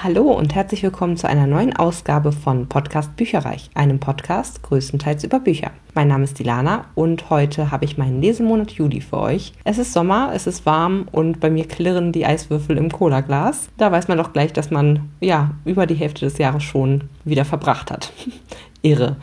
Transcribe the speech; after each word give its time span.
Hallo 0.00 0.30
und 0.30 0.54
herzlich 0.54 0.84
willkommen 0.84 1.16
zu 1.16 1.28
einer 1.28 1.48
neuen 1.48 1.74
Ausgabe 1.74 2.30
von 2.30 2.68
Podcast 2.68 3.16
Bücherreich, 3.16 3.68
einem 3.74 3.98
Podcast 3.98 4.62
größtenteils 4.62 5.24
über 5.24 5.40
Bücher. 5.40 5.72
Mein 5.92 6.06
Name 6.06 6.22
ist 6.22 6.38
Dilana 6.38 6.84
und 6.94 7.30
heute 7.30 7.72
habe 7.72 7.84
ich 7.84 7.98
meinen 7.98 8.22
Lesemonat 8.22 8.70
Juli 8.70 9.00
für 9.00 9.18
euch. 9.18 9.54
Es 9.64 9.76
ist 9.76 9.92
Sommer, 9.92 10.30
es 10.32 10.46
ist 10.46 10.64
warm 10.66 11.08
und 11.10 11.40
bei 11.40 11.50
mir 11.50 11.66
klirren 11.66 12.12
die 12.12 12.24
Eiswürfel 12.24 12.76
im 12.76 12.92
Cola-Glas. 12.92 13.70
Da 13.76 13.90
weiß 13.90 14.06
man 14.06 14.18
doch 14.18 14.32
gleich, 14.32 14.52
dass 14.52 14.70
man 14.70 15.10
ja 15.18 15.50
über 15.64 15.84
die 15.84 15.96
Hälfte 15.96 16.26
des 16.26 16.38
Jahres 16.38 16.62
schon 16.62 17.10
wieder 17.24 17.44
verbracht 17.44 17.90
hat. 17.90 18.12
Irre. 18.82 19.16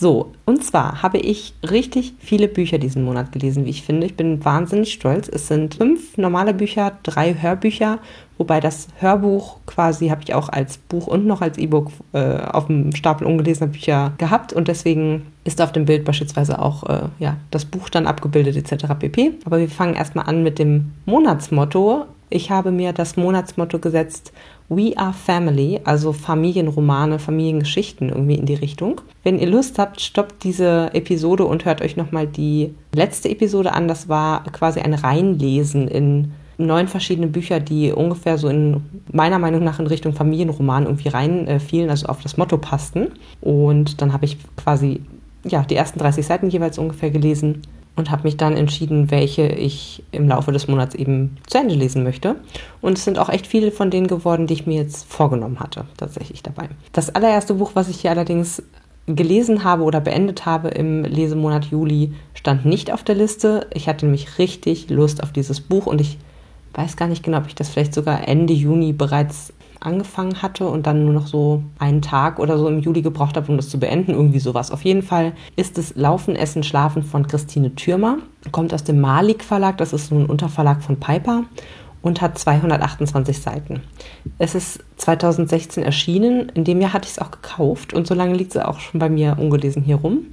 So, 0.00 0.32
und 0.46 0.64
zwar 0.64 1.02
habe 1.02 1.18
ich 1.18 1.52
richtig 1.62 2.14
viele 2.20 2.48
Bücher 2.48 2.78
diesen 2.78 3.04
Monat 3.04 3.32
gelesen, 3.32 3.66
wie 3.66 3.70
ich 3.70 3.82
finde. 3.82 4.06
Ich 4.06 4.16
bin 4.16 4.42
wahnsinnig 4.42 4.94
stolz. 4.94 5.28
Es 5.28 5.46
sind 5.46 5.74
fünf 5.74 6.16
normale 6.16 6.54
Bücher, 6.54 6.92
drei 7.02 7.34
Hörbücher, 7.34 7.98
wobei 8.38 8.60
das 8.60 8.88
Hörbuch 8.98 9.58
quasi 9.66 10.08
habe 10.08 10.22
ich 10.22 10.32
auch 10.32 10.48
als 10.48 10.78
Buch 10.78 11.06
und 11.06 11.26
noch 11.26 11.42
als 11.42 11.58
E-Book 11.58 11.90
äh, 12.14 12.38
auf 12.38 12.68
dem 12.68 12.96
Stapel 12.96 13.26
ungelesener 13.26 13.72
Bücher 13.72 14.14
gehabt 14.16 14.54
und 14.54 14.68
deswegen 14.68 15.26
ist 15.44 15.60
auf 15.60 15.72
dem 15.72 15.84
Bild 15.84 16.06
beispielsweise 16.06 16.60
auch 16.60 16.88
äh, 16.88 17.02
ja, 17.18 17.36
das 17.50 17.66
Buch 17.66 17.90
dann 17.90 18.06
abgebildet 18.06 18.56
etc. 18.56 18.94
pp. 18.98 19.32
Aber 19.44 19.58
wir 19.58 19.68
fangen 19.68 19.96
erstmal 19.96 20.26
an 20.26 20.42
mit 20.42 20.58
dem 20.58 20.92
Monatsmotto. 21.04 22.06
Ich 22.30 22.50
habe 22.50 22.70
mir 22.70 22.94
das 22.94 23.18
Monatsmotto 23.18 23.78
gesetzt 23.78 24.32
We 24.70 24.96
Are 24.96 25.12
Family, 25.12 25.80
also 25.82 26.12
Familienromane, 26.12 27.18
Familiengeschichten 27.18 28.08
irgendwie 28.08 28.36
in 28.36 28.46
die 28.46 28.54
Richtung. 28.54 29.00
Wenn 29.24 29.40
ihr 29.40 29.48
Lust 29.48 29.78
habt, 29.80 30.00
stoppt 30.00 30.44
diese 30.44 30.94
Episode 30.94 31.44
und 31.44 31.64
hört 31.64 31.82
euch 31.82 31.96
nochmal 31.96 32.28
die 32.28 32.72
letzte 32.94 33.28
Episode 33.28 33.72
an. 33.72 33.88
Das 33.88 34.08
war 34.08 34.44
quasi 34.44 34.80
ein 34.80 34.94
Reinlesen 34.94 35.88
in 35.88 36.32
neun 36.56 36.86
verschiedene 36.86 37.26
Bücher, 37.26 37.58
die 37.58 37.90
ungefähr 37.90 38.38
so 38.38 38.48
in 38.48 38.82
meiner 39.10 39.40
Meinung 39.40 39.64
nach 39.64 39.80
in 39.80 39.88
Richtung 39.88 40.12
Familienroman 40.12 40.84
irgendwie 40.84 41.08
reinfielen, 41.08 41.88
äh, 41.88 41.90
also 41.90 42.06
auf 42.06 42.22
das 42.22 42.36
Motto 42.36 42.56
passten. 42.56 43.08
Und 43.40 44.00
dann 44.00 44.12
habe 44.12 44.24
ich 44.24 44.38
quasi 44.56 45.00
ja, 45.42 45.62
die 45.62 45.74
ersten 45.74 45.98
30 45.98 46.24
Seiten 46.24 46.48
jeweils 46.48 46.78
ungefähr 46.78 47.10
gelesen 47.10 47.62
und 47.96 48.10
habe 48.10 48.22
mich 48.22 48.36
dann 48.36 48.56
entschieden, 48.56 49.10
welche 49.10 49.46
ich 49.46 50.02
im 50.12 50.28
Laufe 50.28 50.52
des 50.52 50.68
Monats 50.68 50.94
eben 50.94 51.36
zu 51.46 51.58
Ende 51.58 51.74
lesen 51.74 52.02
möchte. 52.02 52.36
Und 52.80 52.98
es 52.98 53.04
sind 53.04 53.18
auch 53.18 53.28
echt 53.28 53.46
viele 53.46 53.72
von 53.72 53.90
denen 53.90 54.06
geworden, 54.06 54.46
die 54.46 54.54
ich 54.54 54.66
mir 54.66 54.76
jetzt 54.76 55.10
vorgenommen 55.10 55.60
hatte, 55.60 55.84
tatsächlich 55.96 56.42
dabei. 56.42 56.68
Das 56.92 57.14
allererste 57.14 57.54
Buch, 57.54 57.72
was 57.74 57.88
ich 57.88 58.00
hier 58.00 58.10
allerdings 58.10 58.62
gelesen 59.06 59.64
habe 59.64 59.82
oder 59.82 60.00
beendet 60.00 60.46
habe 60.46 60.68
im 60.68 61.04
Lesemonat 61.04 61.66
Juli, 61.66 62.12
stand 62.34 62.64
nicht 62.64 62.92
auf 62.92 63.02
der 63.02 63.14
Liste. 63.16 63.66
Ich 63.74 63.88
hatte 63.88 64.06
nämlich 64.06 64.38
richtig 64.38 64.88
Lust 64.88 65.22
auf 65.22 65.32
dieses 65.32 65.60
Buch 65.60 65.86
und 65.86 66.00
ich 66.00 66.18
weiß 66.74 66.96
gar 66.96 67.08
nicht 67.08 67.22
genau, 67.22 67.38
ob 67.38 67.46
ich 67.46 67.54
das 67.54 67.68
vielleicht 67.68 67.94
sogar 67.94 68.28
Ende 68.28 68.52
Juni 68.52 68.92
bereits 68.92 69.52
angefangen 69.80 70.42
hatte 70.42 70.68
und 70.68 70.86
dann 70.86 71.04
nur 71.04 71.14
noch 71.14 71.26
so 71.26 71.62
einen 71.78 72.02
Tag 72.02 72.38
oder 72.38 72.58
so 72.58 72.68
im 72.68 72.80
Juli 72.80 73.02
gebraucht 73.02 73.36
habe, 73.36 73.50
um 73.50 73.56
das 73.56 73.68
zu 73.68 73.80
beenden. 73.80 74.12
Irgendwie 74.12 74.38
sowas. 74.38 74.70
Auf 74.70 74.84
jeden 74.84 75.02
Fall 75.02 75.32
ist 75.56 75.78
es 75.78 75.96
Laufen, 75.96 76.36
Essen, 76.36 76.62
Schlafen 76.62 77.02
von 77.02 77.26
Christine 77.26 77.74
Thürmer. 77.74 78.18
Kommt 78.52 78.72
aus 78.74 78.84
dem 78.84 79.00
Malik 79.00 79.42
Verlag. 79.42 79.78
Das 79.78 79.92
ist 79.92 80.12
nun 80.12 80.24
ein 80.24 80.30
Unterverlag 80.30 80.82
von 80.82 81.00
Piper 81.00 81.44
und 82.02 82.20
hat 82.20 82.38
228 82.38 83.40
Seiten. 83.40 83.82
Es 84.38 84.54
ist 84.54 84.84
2016 84.96 85.82
erschienen. 85.82 86.50
In 86.50 86.64
dem 86.64 86.80
Jahr 86.80 86.92
hatte 86.92 87.06
ich 87.06 87.12
es 87.12 87.18
auch 87.18 87.30
gekauft 87.30 87.92
und 87.92 88.06
so 88.06 88.14
lange 88.14 88.34
liegt 88.34 88.54
es 88.54 88.62
auch 88.62 88.80
schon 88.80 89.00
bei 89.00 89.08
mir 89.08 89.36
ungelesen 89.38 89.82
hier 89.82 89.96
rum. 89.96 90.26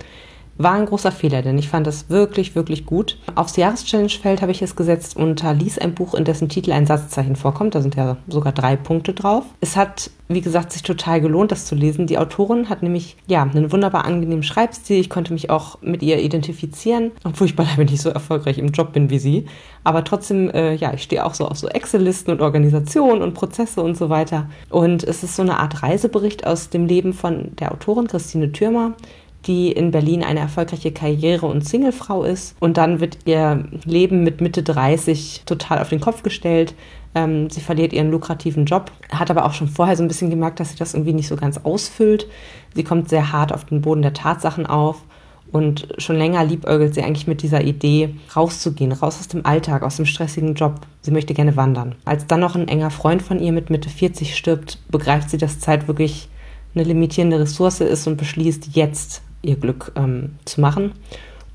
War 0.57 0.73
ein 0.73 0.87
großer 0.87 1.11
Fehler, 1.11 1.43
denn 1.43 1.57
ich 1.57 1.69
fand 1.69 1.85
das 1.85 2.09
wirklich, 2.09 2.55
wirklich 2.55 2.85
gut. 2.85 3.17
Aufs 3.35 3.57
Jahreschallenge-Feld 3.57 4.41
habe 4.41 4.51
ich 4.51 4.61
es 4.61 4.75
gesetzt 4.75 5.15
und 5.15 5.43
lies 5.59 5.77
ein 5.77 5.93
Buch, 5.93 6.15
in 6.15 6.25
dessen 6.25 6.49
Titel 6.49 6.71
ein 6.71 6.87
Satzzeichen 6.87 7.35
vorkommt. 7.35 7.75
Da 7.75 7.81
sind 7.81 7.95
ja 7.95 8.17
sogar 8.27 8.53
drei 8.53 8.75
Punkte 8.75 9.13
drauf. 9.13 9.45
Es 9.61 9.75
hat, 9.75 10.09
wie 10.29 10.41
gesagt, 10.41 10.71
sich 10.71 10.81
total 10.81 11.21
gelohnt, 11.21 11.51
das 11.51 11.65
zu 11.65 11.75
lesen. 11.75 12.07
Die 12.07 12.17
Autorin 12.17 12.69
hat 12.69 12.81
nämlich, 12.81 13.17
ja, 13.27 13.43
einen 13.43 13.71
wunderbar 13.71 14.05
angenehmen 14.05 14.43
Schreibstil. 14.43 14.99
Ich 14.99 15.11
konnte 15.11 15.31
mich 15.31 15.51
auch 15.51 15.79
mit 15.81 16.01
ihr 16.01 16.19
identifizieren, 16.19 17.11
obwohl 17.23 17.45
ich 17.45 17.55
beileibe 17.55 17.85
nicht 17.85 18.01
so 18.01 18.09
erfolgreich 18.09 18.57
im 18.57 18.71
Job 18.71 18.93
bin 18.93 19.11
wie 19.11 19.19
sie. 19.19 19.45
Aber 19.83 20.03
trotzdem, 20.03 20.49
äh, 20.49 20.73
ja, 20.73 20.93
ich 20.93 21.03
stehe 21.03 21.23
auch 21.23 21.35
so 21.35 21.47
auf 21.47 21.57
so 21.57 21.67
Excel-Listen 21.67 22.31
und 22.31 22.41
Organisationen 22.41 23.21
und 23.21 23.35
Prozesse 23.35 23.81
und 23.81 23.95
so 23.95 24.09
weiter. 24.09 24.49
Und 24.69 25.03
es 25.03 25.23
ist 25.23 25.35
so 25.35 25.43
eine 25.43 25.59
Art 25.59 25.83
Reisebericht 25.83 26.47
aus 26.47 26.69
dem 26.69 26.87
Leben 26.87 27.13
von 27.13 27.55
der 27.57 27.71
Autorin 27.71 28.07
Christine 28.07 28.51
Thürmer 28.51 28.95
die 29.45 29.71
in 29.71 29.91
Berlin 29.91 30.23
eine 30.23 30.39
erfolgreiche 30.39 30.91
Karriere- 30.91 31.45
und 31.45 31.65
Singlefrau 31.65 32.23
ist. 32.23 32.55
Und 32.59 32.77
dann 32.77 32.99
wird 32.99 33.19
ihr 33.25 33.65
Leben 33.85 34.23
mit 34.23 34.41
Mitte 34.41 34.63
30 34.63 35.43
total 35.45 35.79
auf 35.79 35.89
den 35.89 36.01
Kopf 36.01 36.23
gestellt. 36.23 36.75
Ähm, 37.15 37.49
sie 37.49 37.61
verliert 37.61 37.93
ihren 37.93 38.11
lukrativen 38.11 38.65
Job, 38.65 38.91
hat 39.09 39.31
aber 39.31 39.45
auch 39.45 39.53
schon 39.53 39.69
vorher 39.69 39.95
so 39.95 40.03
ein 40.03 40.07
bisschen 40.07 40.29
gemerkt, 40.29 40.59
dass 40.59 40.71
sie 40.71 40.77
das 40.77 40.93
irgendwie 40.93 41.13
nicht 41.13 41.27
so 41.27 41.35
ganz 41.35 41.57
ausfüllt. 41.59 42.27
Sie 42.75 42.83
kommt 42.83 43.09
sehr 43.09 43.31
hart 43.31 43.53
auf 43.53 43.65
den 43.65 43.81
Boden 43.81 44.01
der 44.01 44.13
Tatsachen 44.13 44.65
auf. 44.65 45.03
Und 45.49 45.87
schon 45.97 46.17
länger 46.17 46.43
liebäugelt 46.43 46.93
sie 46.93 47.03
eigentlich 47.03 47.25
mit 47.25 47.41
dieser 47.41 47.63
Idee, 47.63 48.15
rauszugehen, 48.35 48.91
raus 48.91 49.17
aus 49.17 49.29
dem 49.29 49.45
Alltag, 49.45 49.81
aus 49.81 49.95
dem 49.95 50.05
stressigen 50.05 50.55
Job. 50.55 50.81
Sie 51.01 51.11
möchte 51.11 51.33
gerne 51.33 51.55
wandern. 51.55 51.95
Als 52.03 52.27
dann 52.27 52.41
noch 52.41 52.55
ein 52.55 52.67
enger 52.67 52.91
Freund 52.91 53.21
von 53.21 53.39
ihr 53.39 53.53
mit 53.53 53.69
Mitte 53.69 53.89
40 53.89 54.35
stirbt, 54.35 54.79
begreift 54.89 55.29
sie, 55.29 55.37
dass 55.37 55.61
Zeit 55.61 55.87
wirklich 55.87 56.27
eine 56.75 56.83
limitierende 56.83 57.39
Ressource 57.39 57.79
ist 57.79 58.07
und 58.07 58.17
beschließt, 58.17 58.75
jetzt 58.75 59.21
ihr 59.47 59.55
Glück 59.55 59.91
ähm, 59.95 60.35
zu 60.45 60.61
machen 60.61 60.91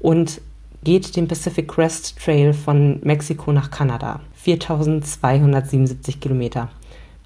und 0.00 0.40
geht 0.82 1.14
den 1.16 1.28
Pacific 1.28 1.68
Crest 1.68 2.18
Trail 2.18 2.52
von 2.52 3.00
Mexiko 3.04 3.52
nach 3.52 3.70
Kanada. 3.70 4.20
4277 4.34 6.18
Kilometer. 6.20 6.68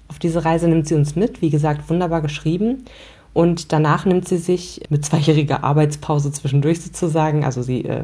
Auf 0.09 0.19
diese 0.19 0.45
Reise 0.45 0.67
nimmt 0.67 0.87
sie 0.87 0.93
uns 0.93 1.15
mit, 1.15 1.41
wie 1.41 1.49
gesagt, 1.49 1.89
wunderbar 1.89 2.21
geschrieben. 2.21 2.85
Und 3.33 3.71
danach 3.71 4.05
nimmt 4.05 4.27
sie 4.27 4.37
sich 4.37 4.81
mit 4.89 5.05
zweijähriger 5.05 5.63
Arbeitspause 5.63 6.31
zwischendurch 6.31 6.81
sozusagen, 6.81 7.43
also 7.43 7.61
sie 7.61 7.85
äh, 7.85 8.03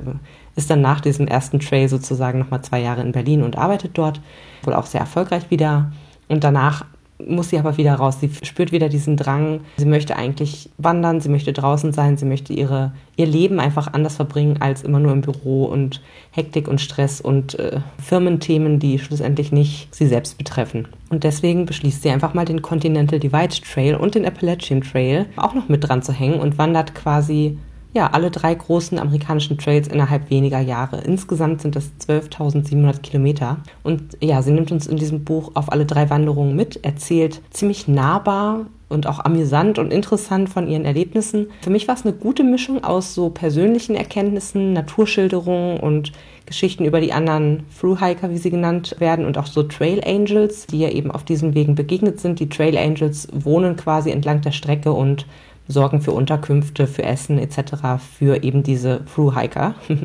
ist 0.56 0.70
dann 0.70 0.82
nach 0.82 1.02
diesem 1.02 1.28
ersten 1.28 1.60
Trail 1.60 1.90
sozusagen 1.90 2.40
nochmal 2.40 2.62
zwei 2.62 2.82
Jahre 2.82 3.02
in 3.02 3.12
Berlin 3.12 3.42
und 3.42 3.58
arbeitet 3.58 3.92
dort, 3.96 4.22
wohl 4.64 4.74
auch 4.74 4.86
sehr 4.86 5.02
erfolgreich 5.02 5.50
wieder. 5.50 5.92
Und 6.28 6.44
danach 6.44 6.86
muss 7.20 7.50
sie 7.50 7.60
aber 7.60 7.78
wieder 7.78 7.96
raus. 7.96 8.20
Sie 8.20 8.32
spürt 8.44 8.72
wieder 8.72 8.90
diesen 8.90 9.18
Drang. 9.18 9.62
Sie 9.78 9.86
möchte 9.86 10.16
eigentlich 10.16 10.70
wandern, 10.78 11.22
sie 11.22 11.30
möchte 11.30 11.54
draußen 11.54 11.94
sein, 11.94 12.18
sie 12.18 12.26
möchte 12.26 12.54
ihre, 12.54 12.94
ihr 13.16 13.26
Leben 13.26 13.60
einfach 13.60 13.94
anders 13.94 14.16
verbringen 14.16 14.62
als 14.62 14.84
immer 14.84 15.00
nur 15.00 15.12
im 15.12 15.22
Büro 15.22 15.66
und 15.66 16.02
Hektik 16.32 16.68
und 16.68 16.82
Stress 16.82 17.22
und 17.22 17.58
äh, 17.60 17.80
Firmenthemen, 18.02 18.80
die 18.80 19.00
schlussendlich 19.00 19.52
nicht 19.52 19.94
sie 19.94 20.08
selbst 20.08 20.38
betreffen. 20.38 20.88
Und 21.10 21.24
deswegen 21.24 21.66
beschließt 21.66 22.02
sie 22.02 22.10
einfach 22.10 22.34
mal 22.34 22.46
den 22.46 22.62
Continental 22.62 23.20
Divide 23.20 23.62
Trail 23.62 23.96
und 23.96 24.16
den 24.16 24.26
Appalachian 24.26 24.82
Trail 24.82 25.28
auch 25.36 25.54
noch 25.54 25.70
mit 25.70 25.88
dran 25.88 26.02
zu 26.02 26.12
hängen 26.12 26.40
und 26.40 26.58
wandert 26.58 26.96
quasi 26.96 27.58
ja, 27.94 28.08
alle 28.08 28.32
drei 28.32 28.54
großen 28.56 28.98
amerikanischen 28.98 29.58
Trails 29.58 29.88
innerhalb 29.88 30.30
weniger 30.30 30.60
Jahre. 30.60 31.02
Insgesamt 31.02 31.62
sind 31.62 31.76
das 31.76 31.92
12.700 32.08 33.02
Kilometer. 33.02 33.58
Und 33.84 34.18
ja, 34.22 34.42
sie 34.42 34.52
nimmt 34.52 34.72
uns 34.72 34.88
in 34.88 34.98
diesem 34.98 35.24
Buch 35.24 35.52
auf 35.54 35.72
alle 35.72 35.86
drei 35.86 36.10
Wanderungen 36.10 36.56
mit, 36.56 36.84
erzählt 36.84 37.42
ziemlich 37.52 37.88
nahbar 37.88 38.66
und 38.90 39.08
auch 39.08 39.20
amüsant 39.20 39.80
und 39.80 39.92
interessant 39.92 40.50
von 40.50 40.68
ihren 40.68 40.86
Erlebnissen. 40.86 41.48
Für 41.62 41.70
mich 41.70 41.88
war 41.88 41.96
es 41.96 42.06
eine 42.06 42.14
gute 42.14 42.44
Mischung 42.44 42.84
aus 42.84 43.14
so 43.14 43.30
persönlichen 43.30 43.96
Erkenntnissen, 43.96 44.74
Naturschilderungen 44.74 45.80
und 45.80 46.12
Geschichten 46.46 46.86
über 46.86 47.00
die 47.00 47.14
anderen 47.14 47.64
Thru-Hiker, 47.80 48.30
wie 48.32 48.38
sie 48.38 48.50
genannt 48.50 48.96
werden, 49.00 49.26
und 49.26 49.38
auch 49.38 49.48
so 49.48 49.64
Trail 49.64 50.02
Angels, 50.06 50.68
die 50.68 50.80
ja 50.80 50.90
eben 50.90 51.10
auf 51.10 51.24
diesen 51.24 51.56
Wegen 51.56 51.76
begegnet 51.76 52.20
sind. 52.20 52.40
Die 52.40 52.50
Trail 52.50 52.78
Angels 52.78 53.28
wohnen 53.34 53.76
quasi 53.76 54.12
entlang 54.12 54.42
der 54.42 54.52
Strecke 54.52 54.92
und 54.92 55.26
sorgen 55.68 56.02
für 56.02 56.12
Unterkünfte, 56.12 56.88
für 56.88 57.04
Essen 57.04 57.40
etc. 57.40 58.02
für 58.18 58.44
eben 58.44 58.64
diese 58.64 59.06
Thru-Hiker. 59.06 59.76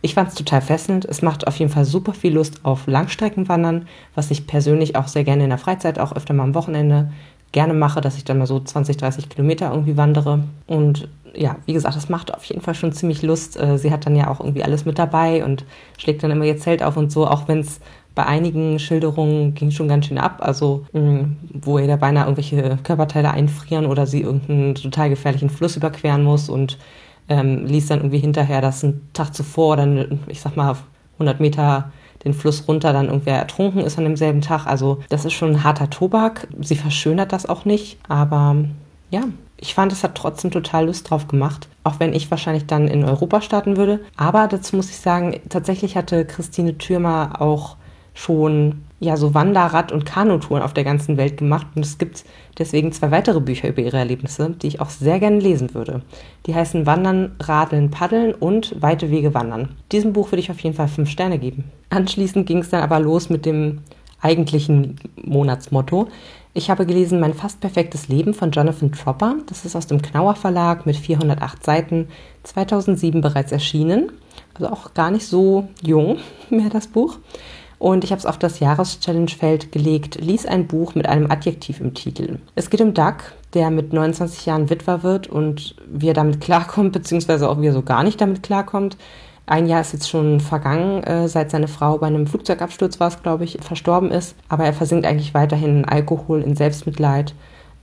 Ich 0.00 0.14
fand 0.14 0.28
es 0.28 0.36
total 0.36 0.60
fesselnd. 0.60 1.04
Es 1.04 1.22
macht 1.22 1.48
auf 1.48 1.56
jeden 1.56 1.72
Fall 1.72 1.84
super 1.84 2.14
viel 2.14 2.34
Lust 2.34 2.64
auf 2.64 2.86
Langstreckenwandern, 2.86 3.88
was 4.14 4.30
ich 4.30 4.46
persönlich 4.46 4.94
auch 4.94 5.08
sehr 5.08 5.24
gerne 5.24 5.42
in 5.42 5.48
der 5.48 5.58
Freizeit, 5.58 5.98
auch 5.98 6.14
öfter 6.14 6.34
mal 6.34 6.44
am 6.44 6.54
Wochenende 6.54 7.10
gerne 7.52 7.74
mache, 7.74 8.00
dass 8.00 8.16
ich 8.16 8.24
dann 8.24 8.38
mal 8.38 8.46
so 8.46 8.60
20, 8.60 8.96
30 8.96 9.28
Kilometer 9.28 9.70
irgendwie 9.70 9.96
wandere. 9.96 10.44
Und 10.66 11.08
ja, 11.34 11.56
wie 11.66 11.72
gesagt, 11.72 11.96
das 11.96 12.08
macht 12.08 12.34
auf 12.34 12.44
jeden 12.44 12.60
Fall 12.60 12.74
schon 12.74 12.92
ziemlich 12.92 13.22
Lust. 13.22 13.58
Äh, 13.58 13.78
sie 13.78 13.90
hat 13.90 14.06
dann 14.06 14.16
ja 14.16 14.28
auch 14.28 14.40
irgendwie 14.40 14.62
alles 14.62 14.84
mit 14.84 14.98
dabei 14.98 15.44
und 15.44 15.64
schlägt 15.96 16.22
dann 16.22 16.30
immer 16.30 16.44
ihr 16.44 16.58
Zelt 16.58 16.82
auf 16.82 16.96
und 16.96 17.10
so, 17.10 17.26
auch 17.26 17.48
wenn 17.48 17.60
es 17.60 17.80
bei 18.18 18.26
einigen 18.26 18.80
Schilderungen 18.80 19.54
ging 19.54 19.70
schon 19.70 19.86
ganz 19.86 20.06
schön 20.06 20.18
ab, 20.18 20.38
also 20.40 20.84
mm, 20.92 21.36
wo 21.52 21.78
ihr 21.78 21.86
da 21.86 21.94
beinahe 21.94 22.24
irgendwelche 22.24 22.76
Körperteile 22.82 23.30
einfrieren 23.30 23.86
oder 23.86 24.08
sie 24.08 24.22
irgendeinen 24.22 24.74
total 24.74 25.08
gefährlichen 25.08 25.50
Fluss 25.50 25.76
überqueren 25.76 26.24
muss 26.24 26.48
und 26.48 26.78
ähm, 27.28 27.64
liest 27.66 27.92
dann 27.92 28.00
irgendwie 28.00 28.18
hinterher, 28.18 28.60
dass 28.60 28.82
ein 28.82 29.08
Tag 29.12 29.36
zuvor 29.36 29.76
dann, 29.76 30.18
ich 30.26 30.40
sag 30.40 30.56
mal, 30.56 30.74
100 31.12 31.38
Meter 31.38 31.92
den 32.24 32.34
Fluss 32.34 32.66
runter 32.66 32.92
dann 32.92 33.06
irgendwer 33.06 33.38
ertrunken 33.38 33.82
ist 33.82 33.98
an 33.98 34.04
demselben 34.04 34.40
Tag. 34.40 34.66
Also 34.66 34.98
das 35.10 35.24
ist 35.24 35.34
schon 35.34 35.50
ein 35.50 35.62
harter 35.62 35.88
Tobak. 35.88 36.48
Sie 36.60 36.74
verschönert 36.74 37.30
das 37.30 37.46
auch 37.46 37.64
nicht, 37.64 37.98
aber 38.08 38.56
ja, 39.10 39.22
ich 39.60 39.74
fand, 39.74 39.92
es 39.92 40.02
hat 40.02 40.16
trotzdem 40.16 40.50
total 40.50 40.86
Lust 40.86 41.08
drauf 41.08 41.28
gemacht, 41.28 41.68
auch 41.84 42.00
wenn 42.00 42.14
ich 42.14 42.32
wahrscheinlich 42.32 42.66
dann 42.66 42.88
in 42.88 43.04
Europa 43.04 43.42
starten 43.42 43.76
würde. 43.76 44.00
Aber 44.16 44.48
dazu 44.48 44.74
muss 44.74 44.90
ich 44.90 44.96
sagen, 44.96 45.38
tatsächlich 45.48 45.96
hatte 45.96 46.24
Christine 46.24 46.78
Thürmer 46.78 47.40
auch 47.40 47.76
schon 48.18 48.82
ja 48.98 49.16
so 49.16 49.32
Wanderrad- 49.32 49.92
und 49.92 50.04
Kanutouren 50.04 50.62
auf 50.62 50.74
der 50.74 50.82
ganzen 50.82 51.16
Welt 51.16 51.36
gemacht 51.36 51.68
und 51.76 51.84
es 51.84 51.98
gibt 51.98 52.24
deswegen 52.58 52.90
zwei 52.90 53.12
weitere 53.12 53.40
Bücher 53.40 53.68
über 53.68 53.80
ihre 53.80 53.98
Erlebnisse, 53.98 54.50
die 54.50 54.66
ich 54.66 54.80
auch 54.80 54.90
sehr 54.90 55.20
gerne 55.20 55.38
lesen 55.38 55.72
würde. 55.72 56.02
Die 56.46 56.54
heißen 56.54 56.84
Wandern, 56.84 57.36
Radeln, 57.38 57.92
Paddeln 57.92 58.34
und 58.34 58.82
Weite 58.82 59.10
Wege 59.10 59.34
wandern. 59.34 59.76
Diesem 59.92 60.12
Buch 60.14 60.32
würde 60.32 60.40
ich 60.40 60.50
auf 60.50 60.58
jeden 60.58 60.74
Fall 60.74 60.88
fünf 60.88 61.10
Sterne 61.10 61.38
geben. 61.38 61.64
Anschließend 61.90 62.46
ging 62.46 62.58
es 62.58 62.70
dann 62.70 62.82
aber 62.82 62.98
los 62.98 63.30
mit 63.30 63.46
dem 63.46 63.82
eigentlichen 64.20 64.96
Monatsmotto. 65.22 66.08
Ich 66.54 66.70
habe 66.70 66.86
gelesen 66.86 67.20
Mein 67.20 67.34
fast 67.34 67.60
perfektes 67.60 68.08
Leben 68.08 68.34
von 68.34 68.50
Jonathan 68.50 68.90
Tropper. 68.90 69.36
Das 69.46 69.64
ist 69.64 69.76
aus 69.76 69.86
dem 69.86 70.02
Knauer 70.02 70.34
Verlag 70.34 70.86
mit 70.86 70.96
408 70.96 71.64
Seiten, 71.64 72.08
2007 72.42 73.20
bereits 73.20 73.52
erschienen. 73.52 74.10
Also 74.54 74.72
auch 74.72 74.92
gar 74.92 75.12
nicht 75.12 75.26
so 75.26 75.68
jung 75.82 76.18
mehr 76.50 76.68
das 76.68 76.88
Buch. 76.88 77.18
Und 77.78 78.02
ich 78.02 78.10
habe 78.10 78.18
es 78.18 78.26
auf 78.26 78.38
das 78.38 78.58
Jahreschallenge-Feld 78.58 79.70
gelegt, 79.70 80.20
lies 80.20 80.46
ein 80.46 80.66
Buch 80.66 80.94
mit 80.94 81.08
einem 81.08 81.30
Adjektiv 81.30 81.80
im 81.80 81.94
Titel. 81.94 82.38
Es 82.54 82.70
geht 82.70 82.80
um 82.80 82.92
Doug, 82.92 83.16
der 83.54 83.70
mit 83.70 83.92
29 83.92 84.46
Jahren 84.46 84.68
Witwer 84.68 85.02
wird 85.02 85.28
und 85.28 85.76
wie 85.86 86.08
er 86.08 86.14
damit 86.14 86.40
klarkommt, 86.40 86.92
beziehungsweise 86.92 87.48
auch 87.48 87.60
wie 87.60 87.68
er 87.68 87.72
so 87.72 87.82
gar 87.82 88.02
nicht 88.02 88.20
damit 88.20 88.42
klarkommt. 88.42 88.96
Ein 89.46 89.66
Jahr 89.66 89.80
ist 89.80 89.94
jetzt 89.94 90.10
schon 90.10 90.40
vergangen, 90.40 91.02
äh, 91.04 91.26
seit 91.26 91.50
seine 91.50 91.68
Frau 91.68 91.96
bei 91.96 92.06
einem 92.06 92.26
Flugzeugabsturz 92.26 93.00
war 93.00 93.08
es, 93.08 93.22
glaube 93.22 93.44
ich, 93.44 93.58
verstorben 93.62 94.10
ist. 94.10 94.34
Aber 94.50 94.64
er 94.64 94.74
versinkt 94.74 95.06
eigentlich 95.06 95.32
weiterhin 95.32 95.78
in 95.78 95.84
Alkohol, 95.86 96.42
in 96.42 96.54
Selbstmitleid. 96.54 97.32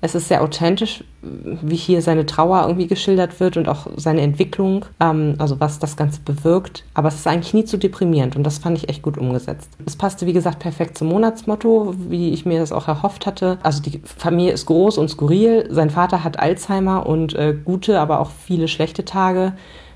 Es 0.06 0.14
ist 0.14 0.28
sehr 0.28 0.44
authentisch, 0.44 1.04
wie 1.24 1.76
hier 1.76 2.04
seine 2.04 2.28
Trauer 2.28 2.62
irgendwie 2.68 2.86
geschildert 2.86 3.40
wird 3.40 3.58
und 3.58 3.68
auch 3.68 3.88
seine 3.96 4.22
Entwicklung, 4.22 4.86
ähm, 5.00 5.34
also 5.40 5.60
was 5.60 5.80
das 5.80 5.98
Ganze 5.98 6.22
bewirkt. 6.24 6.84
Aber 6.94 7.08
es 7.08 7.16
ist 7.16 7.26
eigentlich 7.26 7.56
nie 7.56 7.66
zu 7.66 7.80
deprimierend 7.80 8.36
und 8.36 8.44
das 8.44 8.60
fand 8.60 8.78
ich 8.78 8.88
echt 8.88 9.02
gut 9.02 9.18
umgesetzt. 9.18 9.72
Es 9.84 9.96
passte, 9.96 10.28
wie 10.28 10.34
gesagt, 10.34 10.60
perfekt 10.60 10.96
zum 10.96 11.08
Monatsmotto, 11.08 11.96
wie 11.98 12.30
ich 12.30 12.46
mir 12.46 12.60
das 12.60 12.72
auch 12.72 12.88
erhofft 12.88 13.26
hatte. 13.26 13.58
Also 13.64 13.82
die 13.82 14.00
Familie 14.06 14.54
ist 14.54 14.68
groß 14.68 15.00
und 15.00 15.10
skurril. 15.10 15.68
Sein 15.72 15.90
Vater 15.90 16.24
hat 16.24 16.38
Alzheimer 16.38 17.08
und 17.08 17.34
äh, 17.34 17.56
gute, 17.66 18.00
aber 18.00 18.20
auch 18.20 18.30
viele 18.30 18.68
schlechte 18.68 19.06
Tage. 19.06 19.54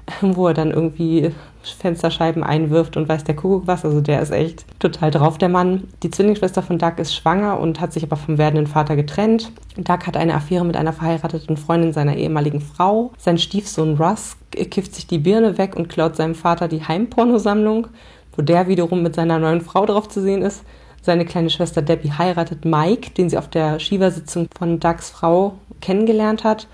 wo 0.22 0.48
er 0.48 0.54
dann 0.54 0.72
irgendwie 0.72 1.32
Fensterscheiben 1.64 2.44
einwirft 2.44 2.98
und 2.98 3.10
weiß 3.10 3.24
der 3.24 3.36
Kuckuck 3.36 3.68
was. 3.68 3.86
Also 3.86 4.02
der 4.02 4.22
ist 4.22 4.32
echt 4.32 4.66
total 4.80 5.12
drauf, 5.12 5.38
der 5.38 5.50
Mann. 5.50 5.88
Die 6.04 6.12
Zwillingsschwester 6.12 6.62
von 6.62 6.78
Doug 6.78 6.94
ist 6.98 7.16
schwanger 7.16 7.60
und 7.60 7.80
hat 7.80 7.94
sich 7.94 8.04
aber 8.04 8.16
vom 8.16 8.38
werdenden 8.38 8.68
Vater 8.68 8.96
getrennt. 8.96 9.52
Doug 9.78 10.06
hat 10.06 10.18
eine 10.18 10.36
Affäre 10.36 10.66
mit 10.66 10.78
einer 10.78 10.94
verheirateten 10.94 11.58
Freundin 11.58 11.94
seiner 11.94 12.16
ehemaligen 12.16 12.62
Frau. 12.62 13.12
Sein 13.18 13.38
Stiefsohn 13.38 13.98
Russ 13.98 14.38
kifft 14.52 14.96
sich 14.96 15.08
die 15.08 15.20
Birne 15.20 15.58
weg 15.58 15.76
und 15.76 15.90
klaut 15.90 16.16
seinem 16.16 16.36
Vater 16.36 16.68
die 16.68 16.84
Heimpornosammlung, 16.84 17.88
wo 18.36 18.42
der 18.42 18.68
wiederum 18.68 19.04
mit 19.04 19.16
seiner 19.16 19.40
neuen 19.40 19.62
Frau 19.62 19.86
drauf 19.86 20.08
zu 20.08 20.22
sehen 20.22 20.42
ist. 20.42 20.64
Seine 21.02 21.26
kleine 21.26 21.50
Schwester 21.50 21.82
Debbie 21.82 22.12
heiratet 22.12 22.66
Mike, 22.66 23.12
den 23.12 23.30
sie 23.30 23.38
auf 23.38 23.48
der 23.48 23.80
Shiva-Sitzung 23.80 24.48
von 24.58 24.80
Dougs 24.80 25.10
Frau 25.10 25.56
kennengelernt 25.82 26.44
hat. 26.44 26.68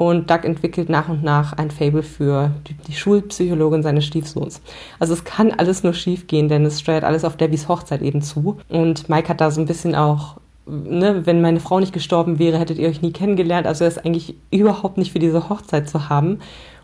Und 0.00 0.30
Doug 0.30 0.44
entwickelt 0.44 0.88
nach 0.88 1.10
und 1.10 1.22
nach 1.22 1.52
ein 1.52 1.70
Fable 1.70 2.02
für 2.02 2.52
die, 2.66 2.72
die 2.72 2.94
Schulpsychologin 2.94 3.82
seines 3.82 4.06
Stiefsohns. 4.06 4.62
Also 4.98 5.12
es 5.12 5.24
kann 5.24 5.52
alles 5.52 5.82
nur 5.82 5.92
schief 5.92 6.26
gehen, 6.26 6.48
denn 6.48 6.64
es 6.64 6.80
steuert 6.80 7.04
alles 7.04 7.22
auf 7.22 7.36
Debbies 7.36 7.68
Hochzeit 7.68 8.00
eben 8.00 8.22
zu. 8.22 8.56
Und 8.70 9.10
Mike 9.10 9.28
hat 9.28 9.42
da 9.42 9.50
so 9.50 9.60
ein 9.60 9.66
bisschen 9.66 9.94
auch 9.94 10.38
Ne, 10.66 11.26
wenn 11.26 11.40
meine 11.40 11.58
Frau 11.58 11.80
nicht 11.80 11.92
gestorben 11.92 12.38
wäre, 12.38 12.58
hättet 12.58 12.78
ihr 12.78 12.88
euch 12.88 13.02
nie 13.02 13.12
kennengelernt. 13.12 13.66
Also 13.66 13.84
er 13.84 13.88
ist 13.88 14.04
eigentlich 14.04 14.36
überhaupt 14.52 14.98
nicht 14.98 15.10
für 15.10 15.18
diese 15.18 15.48
Hochzeit 15.48 15.88
zu 15.88 16.08
haben. 16.08 16.38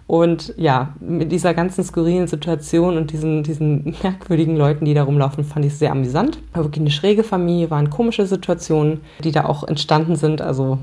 Und 0.07 0.55
ja, 0.57 0.95
mit 1.01 1.33
dieser 1.33 1.53
ganzen 1.53 1.83
skurrilen 1.83 2.29
Situation 2.29 2.97
und 2.97 3.11
diesen, 3.11 3.43
diesen 3.43 3.97
merkwürdigen 4.03 4.57
Leuten, 4.57 4.85
die 4.85 4.95
da 4.95 5.03
rumlaufen, 5.03 5.43
fand 5.43 5.65
ich 5.65 5.73
es 5.73 5.81
sehr 5.81 5.91
amüsant. 5.91 6.39
War 6.53 6.63
wirklich 6.63 6.81
eine 6.81 6.93
schräge 6.93 7.25
Familie, 7.25 7.71
waren 7.71 7.91
komische 7.91 8.25
Situationen, 8.25 9.01
die 9.25 9.33
da 9.33 9.47
auch 9.47 9.65
entstanden 9.65 10.15
sind. 10.15 10.41
Also 10.41 10.79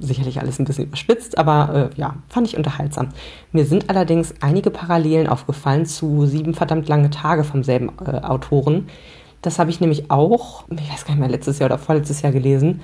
sicherlich 0.00 0.40
alles 0.40 0.58
ein 0.58 0.64
bisschen 0.64 0.86
überspitzt, 0.86 1.38
aber 1.38 1.90
äh, 1.94 2.00
ja, 2.00 2.16
fand 2.28 2.48
ich 2.48 2.56
unterhaltsam. 2.56 3.10
Mir 3.52 3.64
sind 3.64 3.90
allerdings 3.90 4.34
einige 4.40 4.70
Parallelen 4.70 5.28
aufgefallen 5.28 5.86
zu 5.86 6.26
Sieben 6.26 6.54
verdammt 6.54 6.88
lange 6.88 7.10
Tage 7.10 7.44
vom 7.44 7.62
selben 7.62 7.92
äh, 8.04 8.22
Autoren. 8.22 8.88
Das 9.40 9.60
habe 9.60 9.70
ich 9.70 9.80
nämlich 9.80 10.10
auch, 10.10 10.64
ich 10.70 10.90
weiß 10.90 11.04
gar 11.04 11.14
nicht 11.14 11.20
mehr, 11.20 11.28
letztes 11.28 11.60
Jahr 11.60 11.68
oder 11.68 11.78
vorletztes 11.78 12.22
Jahr 12.22 12.32
gelesen. 12.32 12.80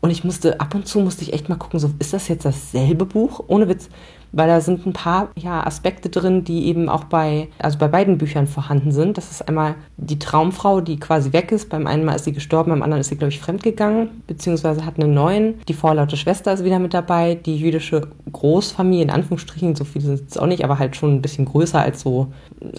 Und 0.00 0.10
ich 0.10 0.22
musste, 0.22 0.60
ab 0.60 0.74
und 0.74 0.86
zu 0.86 1.00
musste 1.00 1.22
ich 1.22 1.32
echt 1.32 1.48
mal 1.48 1.56
gucken, 1.56 1.80
so, 1.80 1.90
ist 1.98 2.12
das 2.12 2.28
jetzt 2.28 2.44
dasselbe 2.44 3.04
Buch? 3.04 3.44
Ohne 3.46 3.68
Witz 3.68 3.88
weil 4.34 4.48
da 4.48 4.60
sind 4.60 4.84
ein 4.86 4.92
paar 4.92 5.28
ja, 5.36 5.64
Aspekte 5.64 6.08
drin, 6.08 6.44
die 6.44 6.66
eben 6.66 6.88
auch 6.88 7.04
bei, 7.04 7.48
also 7.58 7.78
bei 7.78 7.88
beiden 7.88 8.18
Büchern 8.18 8.46
vorhanden 8.46 8.90
sind. 8.92 9.16
Das 9.16 9.30
ist 9.30 9.48
einmal 9.48 9.76
die 9.96 10.18
Traumfrau, 10.18 10.80
die 10.80 10.98
quasi 10.98 11.32
weg 11.32 11.52
ist. 11.52 11.68
Beim 11.68 11.86
einen 11.86 12.04
Mal 12.04 12.16
ist 12.16 12.24
sie 12.24 12.32
gestorben, 12.32 12.70
beim 12.70 12.82
anderen 12.82 13.00
ist 13.00 13.08
sie, 13.08 13.16
glaube 13.16 13.32
ich, 13.32 13.40
fremdgegangen, 13.40 14.22
beziehungsweise 14.26 14.84
hat 14.84 14.98
einen 14.98 15.14
neuen. 15.14 15.60
Die 15.68 15.74
vorlaute 15.74 16.16
Schwester 16.16 16.52
ist 16.52 16.64
wieder 16.64 16.78
mit 16.78 16.94
dabei. 16.94 17.36
Die 17.36 17.56
jüdische 17.56 18.08
Großfamilie, 18.32 19.04
in 19.04 19.10
Anführungsstrichen, 19.10 19.76
so 19.76 19.84
viele 19.84 20.16
sind 20.16 20.30
es 20.30 20.38
auch 20.38 20.46
nicht, 20.46 20.64
aber 20.64 20.78
halt 20.78 20.96
schon 20.96 21.14
ein 21.14 21.22
bisschen 21.22 21.44
größer 21.44 21.80
als 21.80 22.00
so 22.00 22.28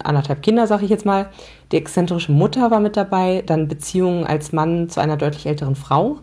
anderthalb 0.04 0.42
Kinder, 0.42 0.66
sage 0.66 0.84
ich 0.84 0.90
jetzt 0.90 1.06
mal. 1.06 1.30
Die 1.72 1.76
exzentrische 1.76 2.32
Mutter 2.32 2.70
war 2.70 2.80
mit 2.80 2.96
dabei, 2.96 3.42
dann 3.46 3.66
Beziehungen 3.66 4.24
als 4.24 4.52
Mann 4.52 4.88
zu 4.88 5.00
einer 5.00 5.16
deutlich 5.16 5.46
älteren 5.46 5.74
Frau 5.74 6.18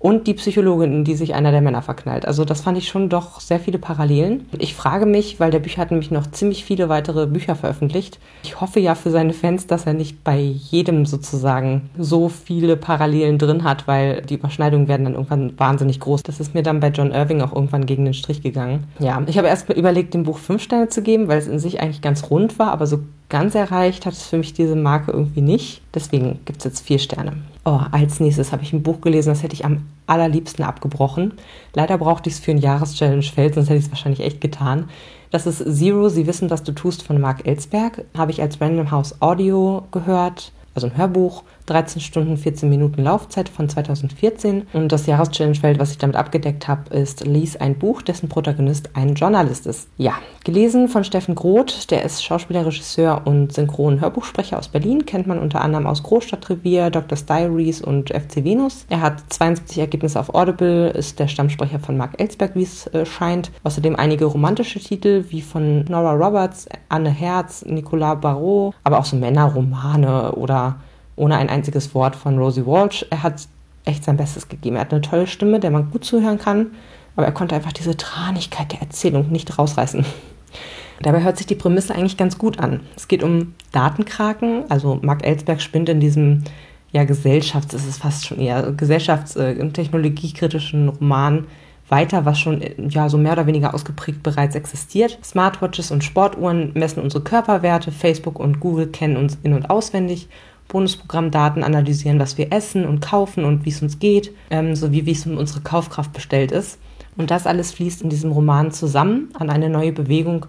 und 0.00 0.26
die 0.26 0.34
Psychologin, 0.34 0.92
in 0.92 1.04
die 1.04 1.16
sich 1.16 1.34
einer 1.34 1.50
der 1.50 1.60
Männer 1.60 1.82
verknallt. 1.82 2.26
Also 2.26 2.44
das 2.44 2.60
fand 2.60 2.78
ich 2.78 2.88
schon 2.88 3.08
doch 3.08 3.40
sehr 3.40 3.58
viele 3.58 3.78
Parallelen. 3.78 4.46
Ich 4.58 4.74
frage 4.74 5.06
mich, 5.06 5.40
weil 5.40 5.50
der 5.50 5.58
Bücher 5.58 5.82
hat 5.82 5.90
nämlich 5.90 6.10
noch 6.10 6.30
ziemlich 6.30 6.64
viele 6.64 6.88
weitere 6.88 7.26
Bücher 7.26 7.56
veröffentlicht. 7.56 8.18
Ich 8.44 8.60
hoffe 8.60 8.78
ja 8.80 8.94
für 8.94 9.10
seine 9.10 9.32
Fans, 9.32 9.66
dass 9.66 9.86
er 9.86 9.94
nicht 9.94 10.22
bei 10.22 10.38
jedem 10.38 11.04
sozusagen 11.04 11.90
so 11.98 12.28
viele 12.28 12.76
Parallelen 12.76 13.38
drin 13.38 13.64
hat, 13.64 13.88
weil 13.88 14.22
die 14.22 14.34
Überschneidungen 14.34 14.86
werden 14.86 15.04
dann 15.04 15.14
irgendwann 15.14 15.58
wahnsinnig 15.58 15.98
groß. 15.98 16.22
Das 16.22 16.38
ist 16.38 16.54
mir 16.54 16.62
dann 16.62 16.80
bei 16.80 16.88
John 16.88 17.10
Irving 17.10 17.40
auch 17.42 17.52
irgendwann 17.52 17.86
gegen 17.86 18.04
den 18.04 18.14
Strich 18.14 18.42
gegangen. 18.42 18.84
Ja, 19.00 19.20
ich 19.26 19.36
habe 19.36 19.48
erst 19.48 19.68
überlegt, 19.68 20.14
dem 20.14 20.22
Buch 20.22 20.38
fünf 20.38 20.62
Sterne 20.62 20.88
zu 20.88 21.02
geben, 21.02 21.26
weil 21.26 21.38
es 21.38 21.48
in 21.48 21.58
sich 21.58 21.80
eigentlich 21.80 22.02
ganz 22.02 22.30
rund 22.30 22.58
war, 22.58 22.70
aber 22.70 22.86
so 22.86 23.00
ganz 23.28 23.54
erreicht 23.54 24.06
hat 24.06 24.14
es 24.14 24.26
für 24.26 24.38
mich 24.38 24.54
diese 24.54 24.76
Marke 24.76 25.10
irgendwie 25.12 25.42
nicht. 25.42 25.82
Deswegen 25.94 26.38
gibt 26.44 26.58
es 26.58 26.64
jetzt 26.64 26.86
vier 26.86 26.98
Sterne. 26.98 27.34
Oh, 27.70 27.80
als 27.90 28.18
nächstes 28.18 28.50
habe 28.50 28.62
ich 28.62 28.72
ein 28.72 28.82
Buch 28.82 29.02
gelesen, 29.02 29.28
das 29.28 29.42
hätte 29.42 29.52
ich 29.52 29.66
am 29.66 29.84
allerliebsten 30.06 30.64
abgebrochen. 30.64 31.34
Leider 31.74 31.98
brauchte 31.98 32.30
ich 32.30 32.36
es 32.36 32.40
für 32.40 32.52
ein 32.52 32.56
Jahreschallenge-Feld, 32.56 33.56
sonst 33.56 33.68
hätte 33.68 33.78
ich 33.78 33.84
es 33.84 33.90
wahrscheinlich 33.90 34.22
echt 34.22 34.40
getan. 34.40 34.88
Das 35.30 35.46
ist 35.46 35.58
Zero, 35.76 36.08
Sie 36.08 36.26
wissen, 36.26 36.48
was 36.48 36.62
du 36.62 36.72
tust 36.72 37.02
von 37.02 37.20
Mark 37.20 37.46
Ellsberg. 37.46 38.06
Habe 38.16 38.30
ich 38.30 38.40
als 38.40 38.58
Random 38.58 38.90
House 38.90 39.20
Audio 39.20 39.82
gehört, 39.90 40.50
also 40.74 40.86
ein 40.86 40.96
Hörbuch. 40.96 41.42
13 41.68 42.00
Stunden, 42.00 42.36
14 42.36 42.68
Minuten 42.68 43.02
Laufzeit 43.02 43.48
von 43.48 43.68
2014. 43.68 44.66
Und 44.72 44.90
das 44.90 45.06
Jahreschallenge-Feld, 45.06 45.78
was 45.78 45.90
ich 45.90 45.98
damit 45.98 46.16
abgedeckt 46.16 46.66
habe, 46.66 46.94
ist 46.94 47.26
Lies 47.26 47.56
ein 47.56 47.78
Buch, 47.78 48.02
dessen 48.02 48.28
Protagonist 48.28 48.90
ein 48.94 49.14
Journalist 49.14 49.66
ist. 49.66 49.88
Ja, 49.96 50.14
gelesen 50.44 50.88
von 50.88 51.04
Steffen 51.04 51.34
Groth, 51.34 51.90
der 51.90 52.04
ist 52.04 52.24
Schauspieler, 52.24 52.66
Regisseur 52.66 53.22
und 53.24 53.52
Synchron-Hörbuchsprecher 53.52 54.58
aus 54.58 54.68
Berlin, 54.68 55.06
kennt 55.06 55.26
man 55.26 55.38
unter 55.38 55.60
anderem 55.60 55.86
aus 55.86 56.02
Großstadtrevier, 56.02 56.90
Dr. 56.90 57.18
Diaries 57.18 57.82
und 57.82 58.10
FC 58.10 58.44
Venus. 58.44 58.86
Er 58.88 59.00
hat 59.00 59.22
72 59.28 59.78
Ergebnisse 59.78 60.18
auf 60.18 60.34
Audible, 60.34 60.90
ist 60.90 61.18
der 61.18 61.28
Stammsprecher 61.28 61.78
von 61.78 61.96
Mark 61.96 62.20
Ellsberg, 62.20 62.54
wie 62.54 62.62
es 62.62 62.86
äh, 62.88 63.04
scheint. 63.04 63.50
Außerdem 63.64 63.96
einige 63.96 64.24
romantische 64.24 64.80
Titel 64.80 65.24
wie 65.28 65.42
von 65.42 65.84
Nora 65.84 66.12
Roberts, 66.12 66.66
Anne 66.88 67.10
Herz, 67.10 67.64
Nicolas 67.66 68.20
Barrault, 68.20 68.74
aber 68.84 68.98
auch 68.98 69.04
so 69.04 69.16
Männerromane 69.16 70.32
oder 70.32 70.76
ohne 71.18 71.36
ein 71.36 71.50
einziges 71.50 71.94
Wort 71.94 72.16
von 72.16 72.38
Rosie 72.38 72.64
Walsh. 72.64 73.04
Er 73.10 73.22
hat 73.22 73.46
echt 73.84 74.04
sein 74.04 74.16
Bestes 74.16 74.48
gegeben. 74.48 74.76
Er 74.76 74.82
hat 74.82 74.92
eine 74.92 75.02
tolle 75.02 75.26
Stimme, 75.26 75.60
der 75.60 75.70
man 75.70 75.90
gut 75.90 76.04
zuhören 76.04 76.38
kann, 76.38 76.68
aber 77.16 77.26
er 77.26 77.32
konnte 77.32 77.54
einfach 77.54 77.72
diese 77.72 77.96
Tranigkeit 77.96 78.72
der 78.72 78.80
Erzählung 78.80 79.30
nicht 79.30 79.58
rausreißen. 79.58 80.04
Dabei 81.02 81.22
hört 81.22 81.36
sich 81.36 81.46
die 81.46 81.54
Prämisse 81.54 81.94
eigentlich 81.94 82.16
ganz 82.16 82.38
gut 82.38 82.58
an. 82.58 82.80
Es 82.96 83.06
geht 83.06 83.22
um 83.22 83.54
Datenkraken, 83.72 84.64
also 84.68 84.98
Mark 85.02 85.24
Ellsberg 85.24 85.60
spinnt 85.60 85.88
in 85.88 86.00
diesem 86.00 86.44
ja, 86.90 87.04
Gesellschafts-, 87.04 87.74
ist 87.74 87.86
es 87.86 87.98
fast 87.98 88.26
schon 88.26 88.40
eher, 88.40 88.72
gesellschafts-, 88.72 89.36
äh, 89.36 89.70
technologiekritischen 89.70 90.88
Roman 90.88 91.46
weiter, 91.88 92.24
was 92.24 92.38
schon 92.38 92.62
ja 92.90 93.08
so 93.08 93.16
mehr 93.16 93.32
oder 93.32 93.46
weniger 93.46 93.74
ausgeprägt 93.74 94.22
bereits 94.22 94.54
existiert. 94.54 95.18
Smartwatches 95.22 95.90
und 95.90 96.04
Sportuhren 96.04 96.72
messen 96.74 97.02
unsere 97.02 97.24
Körperwerte, 97.24 97.92
Facebook 97.92 98.38
und 98.38 98.60
Google 98.60 98.88
kennen 98.88 99.16
uns 99.16 99.38
in- 99.42 99.54
und 99.54 99.70
auswendig 99.70 100.28
Bonusprogrammdaten 100.68 101.64
analysieren, 101.64 102.18
was 102.18 102.38
wir 102.38 102.52
essen 102.52 102.86
und 102.86 103.00
kaufen 103.00 103.44
und 103.44 103.64
wie 103.64 103.70
es 103.70 103.82
uns 103.82 103.98
geht, 103.98 104.32
ähm, 104.50 104.76
sowie 104.76 105.06
wie 105.06 105.12
es 105.12 105.26
um 105.26 105.36
unsere 105.36 105.60
Kaufkraft 105.60 106.12
bestellt 106.12 106.52
ist. 106.52 106.78
Und 107.16 107.30
das 107.30 107.46
alles 107.46 107.72
fließt 107.72 108.02
in 108.02 108.10
diesem 108.10 108.30
Roman 108.30 108.70
zusammen 108.70 109.30
an 109.34 109.50
eine 109.50 109.68
neue 109.68 109.92
Bewegung, 109.92 110.46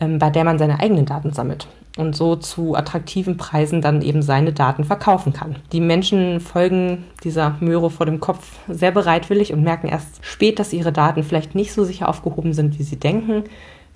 ähm, 0.00 0.18
bei 0.18 0.30
der 0.30 0.44
man 0.44 0.58
seine 0.58 0.80
eigenen 0.80 1.06
Daten 1.06 1.32
sammelt 1.32 1.68
und 1.98 2.14
so 2.14 2.36
zu 2.36 2.76
attraktiven 2.76 3.36
Preisen 3.36 3.82
dann 3.82 4.02
eben 4.02 4.22
seine 4.22 4.52
Daten 4.52 4.84
verkaufen 4.84 5.32
kann. 5.32 5.56
Die 5.72 5.80
Menschen 5.80 6.40
folgen 6.40 7.04
dieser 7.24 7.56
Möhre 7.60 7.90
vor 7.90 8.06
dem 8.06 8.20
Kopf 8.20 8.52
sehr 8.68 8.92
bereitwillig 8.92 9.52
und 9.52 9.62
merken 9.62 9.88
erst 9.88 10.24
spät, 10.24 10.58
dass 10.58 10.72
ihre 10.72 10.92
Daten 10.92 11.24
vielleicht 11.24 11.54
nicht 11.54 11.72
so 11.72 11.84
sicher 11.84 12.08
aufgehoben 12.08 12.52
sind, 12.52 12.78
wie 12.78 12.84
sie 12.84 13.00
denken. 13.00 13.44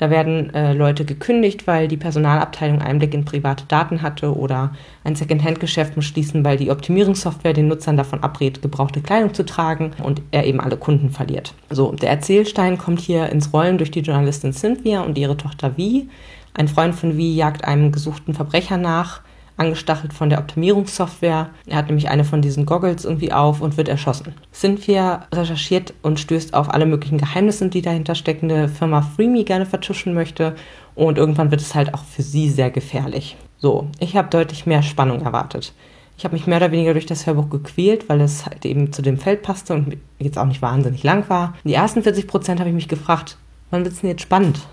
Da 0.02 0.10
werden 0.10 0.52
äh, 0.52 0.72
Leute 0.72 1.04
gekündigt, 1.04 1.68
weil 1.68 1.86
die 1.86 1.96
Personalabteilung 1.96 2.82
Einblick 2.82 3.14
in 3.14 3.24
private 3.24 3.66
Daten 3.68 4.02
hatte 4.02 4.36
oder 4.36 4.72
ein 5.04 5.14
Secondhand-Geschäft 5.14 5.94
muss 5.94 6.06
schließen, 6.06 6.44
weil 6.44 6.56
die 6.56 6.72
Optimierungssoftware 6.72 7.52
den 7.52 7.68
Nutzern 7.68 7.96
davon 7.96 8.20
abrät, 8.20 8.62
gebrauchte 8.62 9.00
Kleidung 9.00 9.32
zu 9.32 9.44
tragen 9.44 9.92
und 10.02 10.20
er 10.32 10.44
eben 10.44 10.58
alle 10.58 10.76
Kunden 10.76 11.10
verliert. 11.10 11.54
So, 11.70 11.92
der 11.92 12.10
Erzählstein 12.10 12.78
kommt 12.78 12.98
hier 12.98 13.28
ins 13.28 13.52
Rollen 13.52 13.78
durch 13.78 13.92
die 13.92 14.00
Journalistin 14.00 14.52
Cynthia 14.52 15.02
und 15.02 15.16
ihre 15.18 15.36
Tochter 15.36 15.76
Vi. 15.76 16.08
Ein 16.52 16.66
Freund 16.66 16.96
von 16.96 17.16
Vi 17.16 17.36
jagt 17.36 17.64
einem 17.64 17.92
gesuchten 17.92 18.34
Verbrecher 18.34 18.78
nach 18.78 19.20
angestachelt 19.62 20.12
von 20.12 20.28
der 20.28 20.38
Optimierungssoftware. 20.40 21.50
Er 21.66 21.76
hat 21.76 21.86
nämlich 21.86 22.08
eine 22.08 22.24
von 22.24 22.42
diesen 22.42 22.66
Goggles 22.66 23.04
irgendwie 23.04 23.32
auf 23.32 23.60
und 23.60 23.76
wird 23.76 23.88
erschossen. 23.88 24.34
Cynthia 24.52 25.26
recherchiert 25.32 25.94
und 26.02 26.20
stößt 26.20 26.54
auf 26.54 26.72
alle 26.72 26.86
möglichen 26.86 27.18
Geheimnisse, 27.18 27.68
die 27.68 27.82
dahinter 27.82 28.14
steckende 28.14 28.68
Firma 28.68 29.02
Freeme 29.02 29.44
gerne 29.44 29.66
vertuschen 29.66 30.14
möchte. 30.14 30.56
Und 30.94 31.16
irgendwann 31.16 31.50
wird 31.50 31.60
es 31.60 31.74
halt 31.74 31.94
auch 31.94 32.04
für 32.04 32.22
sie 32.22 32.50
sehr 32.50 32.70
gefährlich. 32.70 33.36
So, 33.58 33.88
ich 34.00 34.16
habe 34.16 34.28
deutlich 34.28 34.66
mehr 34.66 34.82
Spannung 34.82 35.22
erwartet. 35.22 35.72
Ich 36.18 36.24
habe 36.24 36.34
mich 36.34 36.46
mehr 36.46 36.58
oder 36.58 36.72
weniger 36.72 36.92
durch 36.92 37.06
das 37.06 37.26
Hörbuch 37.26 37.48
gequält, 37.48 38.08
weil 38.08 38.20
es 38.20 38.44
halt 38.44 38.64
eben 38.66 38.92
zu 38.92 39.02
dem 39.02 39.18
Feld 39.18 39.42
passte 39.42 39.74
und 39.74 39.96
jetzt 40.18 40.38
auch 40.38 40.44
nicht 40.44 40.62
wahnsinnig 40.62 41.02
lang 41.02 41.28
war. 41.28 41.54
Die 41.64 41.74
ersten 41.74 42.02
40 42.02 42.26
Prozent 42.26 42.60
habe 42.60 42.68
ich 42.68 42.74
mich 42.74 42.88
gefragt, 42.88 43.38
wann 43.70 43.84
wird 43.84 43.94
es 43.94 44.00
denn 44.00 44.10
jetzt 44.10 44.22
spannend? 44.22 44.60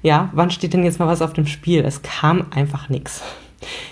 Ja, 0.00 0.30
wann 0.32 0.52
steht 0.52 0.74
denn 0.74 0.84
jetzt 0.84 1.00
mal 1.00 1.08
was 1.08 1.22
auf 1.22 1.32
dem 1.32 1.48
Spiel? 1.48 1.84
Es 1.84 2.02
kam 2.02 2.46
einfach 2.52 2.88
nichts. 2.88 3.20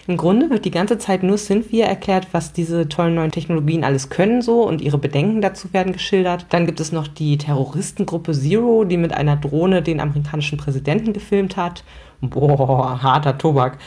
Im 0.06 0.16
Grunde 0.16 0.50
wird 0.50 0.64
die 0.64 0.70
ganze 0.70 0.98
Zeit 0.98 1.22
nur 1.22 1.36
Cynthia 1.36 1.86
erklärt, 1.86 2.28
was 2.32 2.52
diese 2.52 2.88
tollen 2.88 3.14
neuen 3.14 3.32
Technologien 3.32 3.84
alles 3.84 4.08
können 4.08 4.40
so 4.40 4.62
und 4.62 4.80
ihre 4.80 4.98
Bedenken 4.98 5.40
dazu 5.40 5.72
werden 5.72 5.92
geschildert. 5.92 6.46
Dann 6.50 6.66
gibt 6.66 6.80
es 6.80 6.92
noch 6.92 7.08
die 7.08 7.38
Terroristengruppe 7.38 8.32
Zero, 8.32 8.84
die 8.84 8.96
mit 8.96 9.12
einer 9.12 9.36
Drohne 9.36 9.82
den 9.82 10.00
amerikanischen 10.00 10.58
Präsidenten 10.58 11.12
gefilmt 11.12 11.56
hat. 11.56 11.82
Boah, 12.20 13.02
harter 13.02 13.36
Tobak. 13.36 13.78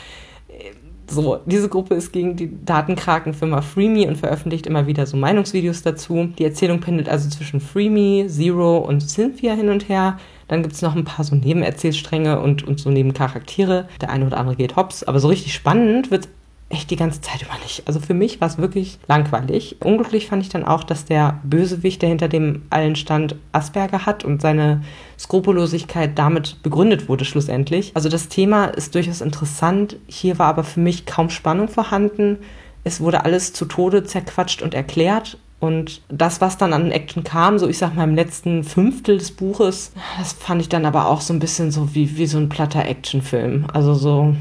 So, 1.10 1.40
diese 1.44 1.68
Gruppe 1.68 1.96
ist 1.96 2.12
gegen 2.12 2.36
die 2.36 2.64
Datenkrakenfirma 2.64 3.62
Freeme 3.62 4.06
und 4.06 4.16
veröffentlicht 4.16 4.66
immer 4.66 4.86
wieder 4.86 5.06
so 5.06 5.16
Meinungsvideos 5.16 5.82
dazu. 5.82 6.28
Die 6.38 6.44
Erzählung 6.44 6.78
pendelt 6.78 7.08
also 7.08 7.28
zwischen 7.28 7.60
Freeme, 7.60 8.28
Zero 8.28 8.78
und 8.78 9.00
Cynthia 9.00 9.54
hin 9.54 9.70
und 9.70 9.88
her. 9.88 10.18
Dann 10.46 10.62
gibt 10.62 10.74
es 10.74 10.82
noch 10.82 10.94
ein 10.94 11.04
paar 11.04 11.24
so 11.24 11.34
Nebenerzählstränge 11.34 12.40
und, 12.40 12.62
und 12.62 12.78
so 12.78 12.90
Nebencharaktere. 12.90 13.88
Der 14.00 14.10
eine 14.10 14.24
oder 14.24 14.38
andere 14.38 14.54
geht 14.54 14.76
hops, 14.76 15.02
aber 15.02 15.18
so 15.18 15.26
richtig 15.26 15.52
spannend 15.52 16.12
wird 16.12 16.28
echt 16.70 16.90
die 16.90 16.96
ganze 16.96 17.20
Zeit 17.20 17.42
über 17.42 17.58
nicht. 17.62 17.82
Also 17.86 18.00
für 18.00 18.14
mich 18.14 18.40
war 18.40 18.48
es 18.48 18.56
wirklich 18.56 18.98
langweilig. 19.08 19.76
Unglücklich 19.80 20.28
fand 20.28 20.42
ich 20.42 20.48
dann 20.48 20.64
auch, 20.64 20.84
dass 20.84 21.04
der 21.04 21.40
Bösewicht, 21.42 22.00
der 22.00 22.08
hinter 22.08 22.28
dem 22.28 22.62
allen 22.70 22.96
stand, 22.96 23.34
Asperger 23.52 24.06
hat 24.06 24.24
und 24.24 24.40
seine 24.40 24.82
Skrupellosigkeit 25.18 26.18
damit 26.18 26.62
begründet 26.62 27.08
wurde 27.08 27.24
schlussendlich. 27.24 27.90
Also 27.94 28.08
das 28.08 28.28
Thema 28.28 28.66
ist 28.66 28.94
durchaus 28.94 29.20
interessant. 29.20 29.96
Hier 30.06 30.38
war 30.38 30.46
aber 30.46 30.64
für 30.64 30.80
mich 30.80 31.06
kaum 31.06 31.28
Spannung 31.28 31.68
vorhanden. 31.68 32.38
Es 32.84 33.00
wurde 33.00 33.24
alles 33.24 33.52
zu 33.52 33.66
Tode 33.66 34.04
zerquatscht 34.04 34.62
und 34.62 34.72
erklärt 34.72 35.36
und 35.60 36.00
das, 36.08 36.40
was 36.40 36.56
dann 36.56 36.72
an 36.72 36.90
Action 36.90 37.22
kam, 37.22 37.58
so 37.58 37.68
ich 37.68 37.76
sag 37.76 37.94
mal 37.94 38.04
im 38.04 38.14
letzten 38.14 38.64
Fünftel 38.64 39.18
des 39.18 39.30
Buches, 39.30 39.92
das 40.18 40.32
fand 40.32 40.62
ich 40.62 40.70
dann 40.70 40.86
aber 40.86 41.06
auch 41.06 41.20
so 41.20 41.34
ein 41.34 41.38
bisschen 41.38 41.70
so 41.70 41.94
wie, 41.94 42.16
wie 42.16 42.26
so 42.26 42.38
ein 42.38 42.48
platter 42.48 42.86
Actionfilm. 42.86 43.66
Also 43.72 43.92
so, 43.92 44.34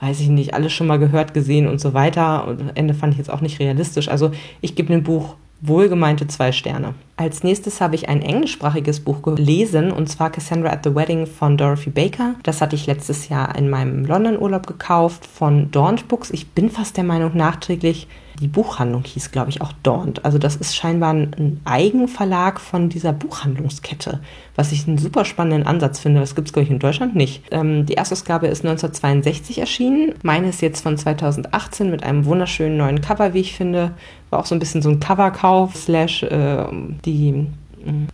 weiß 0.00 0.20
ich 0.20 0.28
nicht, 0.28 0.54
alles 0.54 0.72
schon 0.72 0.86
mal 0.86 0.98
gehört, 0.98 1.34
gesehen 1.34 1.66
und 1.66 1.80
so 1.80 1.94
weiter. 1.94 2.46
Und 2.46 2.72
Ende 2.74 2.94
fand 2.94 3.12
ich 3.12 3.18
jetzt 3.18 3.30
auch 3.30 3.40
nicht 3.40 3.60
realistisch. 3.60 4.08
Also 4.08 4.30
ich 4.60 4.74
gebe 4.74 4.92
dem 4.92 5.02
Buch 5.02 5.34
wohlgemeinte 5.60 6.26
zwei 6.28 6.52
Sterne. 6.52 6.94
Als 7.16 7.42
nächstes 7.42 7.80
habe 7.80 7.96
ich 7.96 8.08
ein 8.08 8.22
englischsprachiges 8.22 9.00
Buch 9.00 9.22
gelesen, 9.22 9.90
und 9.90 10.08
zwar 10.08 10.30
Cassandra 10.30 10.70
at 10.70 10.84
the 10.84 10.94
Wedding 10.94 11.26
von 11.26 11.56
Dorothy 11.56 11.90
Baker. 11.90 12.36
Das 12.44 12.60
hatte 12.60 12.76
ich 12.76 12.86
letztes 12.86 13.28
Jahr 13.28 13.56
in 13.56 13.68
meinem 13.68 14.04
London-Urlaub 14.04 14.68
gekauft 14.68 15.26
von 15.26 15.70
Daunt 15.72 16.06
Books. 16.06 16.30
Ich 16.30 16.50
bin 16.50 16.70
fast 16.70 16.96
der 16.96 17.04
Meinung, 17.04 17.36
nachträglich 17.36 18.06
die 18.40 18.48
Buchhandlung 18.48 19.04
hieß, 19.04 19.30
glaube 19.30 19.50
ich, 19.50 19.60
auch 19.60 19.72
Daunt. 19.82 20.24
Also 20.24 20.38
das 20.38 20.56
ist 20.56 20.76
scheinbar 20.76 21.12
ein 21.12 21.60
Eigenverlag 21.64 22.60
von 22.60 22.88
dieser 22.88 23.12
Buchhandlungskette, 23.12 24.20
was 24.56 24.72
ich 24.72 24.86
einen 24.86 24.98
super 24.98 25.24
spannenden 25.24 25.66
Ansatz 25.66 25.98
finde. 25.98 26.20
Das 26.20 26.34
gibt 26.34 26.48
es, 26.48 26.52
glaube 26.52 26.64
ich, 26.64 26.70
in 26.70 26.78
Deutschland 26.78 27.14
nicht. 27.14 27.42
Ähm, 27.50 27.86
die 27.86 27.94
Erstausgabe 27.94 28.46
ist 28.46 28.64
1962 28.64 29.58
erschienen. 29.58 30.14
Meine 30.22 30.48
ist 30.48 30.62
jetzt 30.62 30.82
von 30.82 30.96
2018 30.96 31.90
mit 31.90 32.02
einem 32.02 32.24
wunderschönen 32.24 32.76
neuen 32.76 33.00
Cover, 33.00 33.34
wie 33.34 33.40
ich 33.40 33.56
finde. 33.56 33.92
War 34.30 34.40
auch 34.40 34.46
so 34.46 34.54
ein 34.54 34.60
bisschen 34.60 34.82
so 34.82 34.90
ein 34.90 35.00
Coverkauf, 35.00 35.76
slash 35.76 36.22
äh, 36.22 36.64
die 37.04 37.46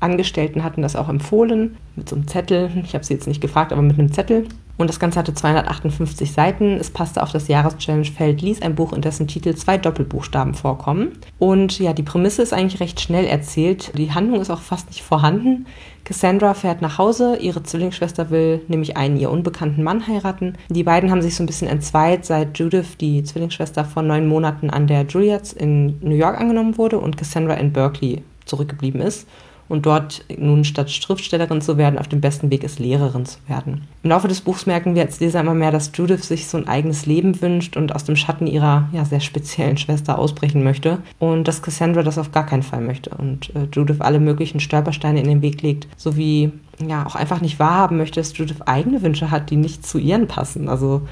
Angestellten 0.00 0.64
hatten 0.64 0.82
das 0.82 0.96
auch 0.96 1.08
empfohlen 1.08 1.76
mit 1.96 2.08
so 2.08 2.16
einem 2.16 2.26
Zettel. 2.26 2.70
Ich 2.84 2.94
habe 2.94 3.04
sie 3.04 3.14
jetzt 3.14 3.26
nicht 3.26 3.40
gefragt, 3.40 3.72
aber 3.72 3.82
mit 3.82 3.98
einem 3.98 4.12
Zettel. 4.12 4.46
Und 4.76 4.90
das 4.90 4.98
Ganze 4.98 5.20
hatte 5.20 5.34
258 5.34 6.32
Seiten. 6.32 6.78
Es 6.80 6.90
passte 6.90 7.22
auf 7.22 7.30
das 7.30 7.46
Jahreschallenge-Feld 7.46 8.42
Lies, 8.42 8.60
ein 8.60 8.74
Buch, 8.74 8.92
in 8.92 9.02
dessen 9.02 9.28
Titel 9.28 9.54
zwei 9.54 9.78
Doppelbuchstaben 9.78 10.54
vorkommen. 10.54 11.12
Und 11.38 11.78
ja, 11.78 11.92
die 11.92 12.02
Prämisse 12.02 12.42
ist 12.42 12.52
eigentlich 12.52 12.80
recht 12.80 13.00
schnell 13.00 13.24
erzählt. 13.24 13.96
Die 13.96 14.12
Handlung 14.12 14.40
ist 14.40 14.50
auch 14.50 14.60
fast 14.60 14.88
nicht 14.88 15.02
vorhanden. 15.02 15.66
Cassandra 16.02 16.54
fährt 16.54 16.82
nach 16.82 16.98
Hause. 16.98 17.36
Ihre 17.40 17.62
Zwillingsschwester 17.62 18.30
will 18.30 18.62
nämlich 18.66 18.96
einen 18.96 19.16
ihr 19.16 19.30
unbekannten 19.30 19.84
Mann 19.84 20.08
heiraten. 20.08 20.54
Die 20.68 20.82
beiden 20.82 21.10
haben 21.10 21.22
sich 21.22 21.36
so 21.36 21.44
ein 21.44 21.46
bisschen 21.46 21.68
entzweit, 21.68 22.24
seit 22.24 22.58
Judith, 22.58 22.96
die 23.00 23.22
Zwillingsschwester, 23.22 23.84
vor 23.84 24.02
neun 24.02 24.26
Monaten 24.26 24.70
an 24.70 24.88
der 24.88 25.06
Juilliards 25.06 25.52
in 25.52 25.98
New 26.00 26.16
York 26.16 26.38
angenommen 26.38 26.76
wurde 26.78 26.98
und 26.98 27.16
Cassandra 27.16 27.54
in 27.54 27.72
Berkeley 27.72 28.24
zurückgeblieben 28.44 29.00
ist 29.00 29.26
und 29.68 29.86
dort 29.86 30.24
nun 30.36 30.64
statt 30.64 30.90
Schriftstellerin 30.90 31.60
zu 31.60 31.78
werden, 31.78 31.98
auf 31.98 32.08
dem 32.08 32.20
besten 32.20 32.50
Weg 32.50 32.64
ist, 32.64 32.78
Lehrerin 32.78 33.26
zu 33.26 33.38
werden. 33.48 33.82
Im 34.02 34.10
Laufe 34.10 34.28
des 34.28 34.40
Buchs 34.40 34.66
merken 34.66 34.94
wir 34.94 35.02
als 35.02 35.20
Leser 35.20 35.40
immer 35.40 35.54
mehr, 35.54 35.70
dass 35.70 35.90
Judith 35.94 36.22
sich 36.22 36.46
so 36.46 36.58
ein 36.58 36.68
eigenes 36.68 37.06
Leben 37.06 37.40
wünscht 37.40 37.76
und 37.76 37.94
aus 37.94 38.04
dem 38.04 38.16
Schatten 38.16 38.46
ihrer 38.46 38.88
ja, 38.92 39.04
sehr 39.04 39.20
speziellen 39.20 39.76
Schwester 39.76 40.18
ausbrechen 40.18 40.62
möchte 40.62 40.98
und 41.18 41.48
dass 41.48 41.62
Cassandra 41.62 42.02
das 42.02 42.18
auf 42.18 42.32
gar 42.32 42.46
keinen 42.46 42.62
Fall 42.62 42.80
möchte 42.80 43.10
und 43.10 43.54
äh, 43.54 43.66
Judith 43.72 44.00
alle 44.00 44.20
möglichen 44.20 44.60
Stolpersteine 44.60 45.20
in 45.20 45.28
den 45.28 45.42
Weg 45.42 45.62
legt, 45.62 45.88
sowie 45.96 46.52
ja 46.86 47.06
auch 47.06 47.14
einfach 47.14 47.40
nicht 47.40 47.58
wahrhaben 47.58 47.96
möchte, 47.96 48.20
dass 48.20 48.36
Judith 48.36 48.62
eigene 48.66 49.02
Wünsche 49.02 49.30
hat, 49.30 49.50
die 49.50 49.56
nicht 49.56 49.86
zu 49.86 49.98
ihren 49.98 50.26
passen. 50.26 50.68
Also 50.68 51.02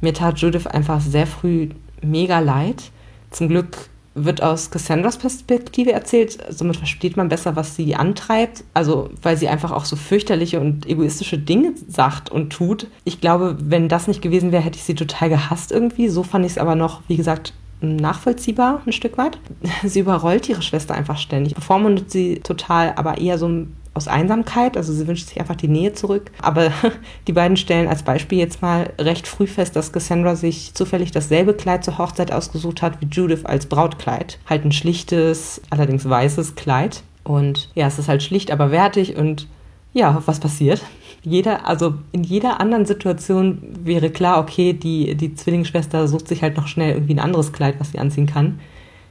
mir 0.00 0.14
tat 0.14 0.38
Judith 0.38 0.66
einfach 0.66 1.00
sehr 1.00 1.26
früh 1.26 1.68
mega 2.02 2.40
leid. 2.40 2.90
Zum 3.30 3.48
Glück 3.48 3.88
wird 4.14 4.42
aus 4.42 4.70
Cassandras 4.70 5.16
Perspektive 5.16 5.92
erzählt. 5.92 6.38
Somit 6.50 6.76
versteht 6.76 7.16
man 7.16 7.28
besser, 7.28 7.56
was 7.56 7.76
sie 7.76 7.94
antreibt. 7.94 8.64
Also, 8.74 9.10
weil 9.22 9.36
sie 9.36 9.48
einfach 9.48 9.70
auch 9.70 9.84
so 9.84 9.96
fürchterliche 9.96 10.60
und 10.60 10.86
egoistische 10.86 11.38
Dinge 11.38 11.72
sagt 11.88 12.30
und 12.30 12.50
tut. 12.50 12.86
Ich 13.04 13.20
glaube, 13.20 13.56
wenn 13.60 13.88
das 13.88 14.08
nicht 14.08 14.22
gewesen 14.22 14.52
wäre, 14.52 14.62
hätte 14.62 14.76
ich 14.76 14.84
sie 14.84 14.94
total 14.94 15.28
gehasst 15.28 15.72
irgendwie. 15.72 16.08
So 16.08 16.22
fand 16.22 16.44
ich 16.44 16.52
es 16.52 16.58
aber 16.58 16.74
noch, 16.74 17.02
wie 17.08 17.16
gesagt, 17.16 17.54
nachvollziehbar 17.82 18.82
ein 18.86 18.92
Stück 18.92 19.18
weit. 19.18 19.38
Sie 19.82 20.00
überrollt 20.00 20.48
ihre 20.48 20.62
Schwester 20.62 20.94
einfach 20.94 21.18
ständig, 21.18 21.54
bevormundet 21.54 22.10
sie 22.10 22.38
total, 22.38 22.92
aber 22.96 23.18
eher 23.18 23.38
so 23.38 23.48
ein 23.48 23.76
aus 23.94 24.08
Einsamkeit, 24.08 24.76
also 24.76 24.92
sie 24.92 25.06
wünscht 25.06 25.28
sich 25.28 25.38
einfach 25.38 25.56
die 25.56 25.68
Nähe 25.68 25.92
zurück. 25.92 26.30
Aber 26.40 26.72
die 27.26 27.32
beiden 27.32 27.56
stellen 27.56 27.88
als 27.88 28.02
Beispiel 28.02 28.38
jetzt 28.38 28.62
mal 28.62 28.92
recht 28.98 29.26
früh 29.26 29.46
fest, 29.46 29.76
dass 29.76 29.92
Cassandra 29.92 30.36
sich 30.36 30.74
zufällig 30.74 31.10
dasselbe 31.10 31.54
Kleid 31.54 31.84
zur 31.84 31.98
Hochzeit 31.98 32.32
ausgesucht 32.32 32.82
hat 32.82 33.00
wie 33.00 33.06
Judith 33.06 33.44
als 33.44 33.66
Brautkleid. 33.66 34.38
Halt 34.48 34.64
ein 34.64 34.72
schlichtes, 34.72 35.60
allerdings 35.70 36.08
weißes 36.08 36.54
Kleid. 36.54 37.02
Und 37.24 37.70
ja, 37.74 37.86
es 37.86 37.98
ist 37.98 38.08
halt 38.08 38.22
schlicht, 38.22 38.50
aber 38.50 38.70
wertig 38.70 39.16
und 39.16 39.46
ja, 39.92 40.22
was 40.24 40.40
passiert? 40.40 40.82
Jeder, 41.22 41.68
also 41.68 41.94
in 42.10 42.24
jeder 42.24 42.60
anderen 42.60 42.86
Situation 42.86 43.58
wäre 43.84 44.10
klar, 44.10 44.40
okay, 44.40 44.72
die, 44.72 45.14
die 45.14 45.34
Zwillingsschwester 45.34 46.08
sucht 46.08 46.28
sich 46.28 46.42
halt 46.42 46.56
noch 46.56 46.66
schnell 46.66 46.94
irgendwie 46.94 47.14
ein 47.14 47.20
anderes 47.20 47.52
Kleid, 47.52 47.76
was 47.78 47.92
sie 47.92 47.98
anziehen 47.98 48.26
kann. 48.26 48.58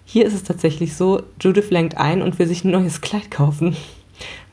Hier 0.04 0.26
ist 0.26 0.34
es 0.34 0.44
tatsächlich 0.44 0.96
so, 0.96 1.22
Judith 1.40 1.70
lenkt 1.70 1.98
ein 1.98 2.22
und 2.22 2.38
will 2.38 2.48
sich 2.48 2.66
ein 2.66 2.72
neues 2.72 3.00
Kleid 3.00 3.32
kaufen. 3.32 3.78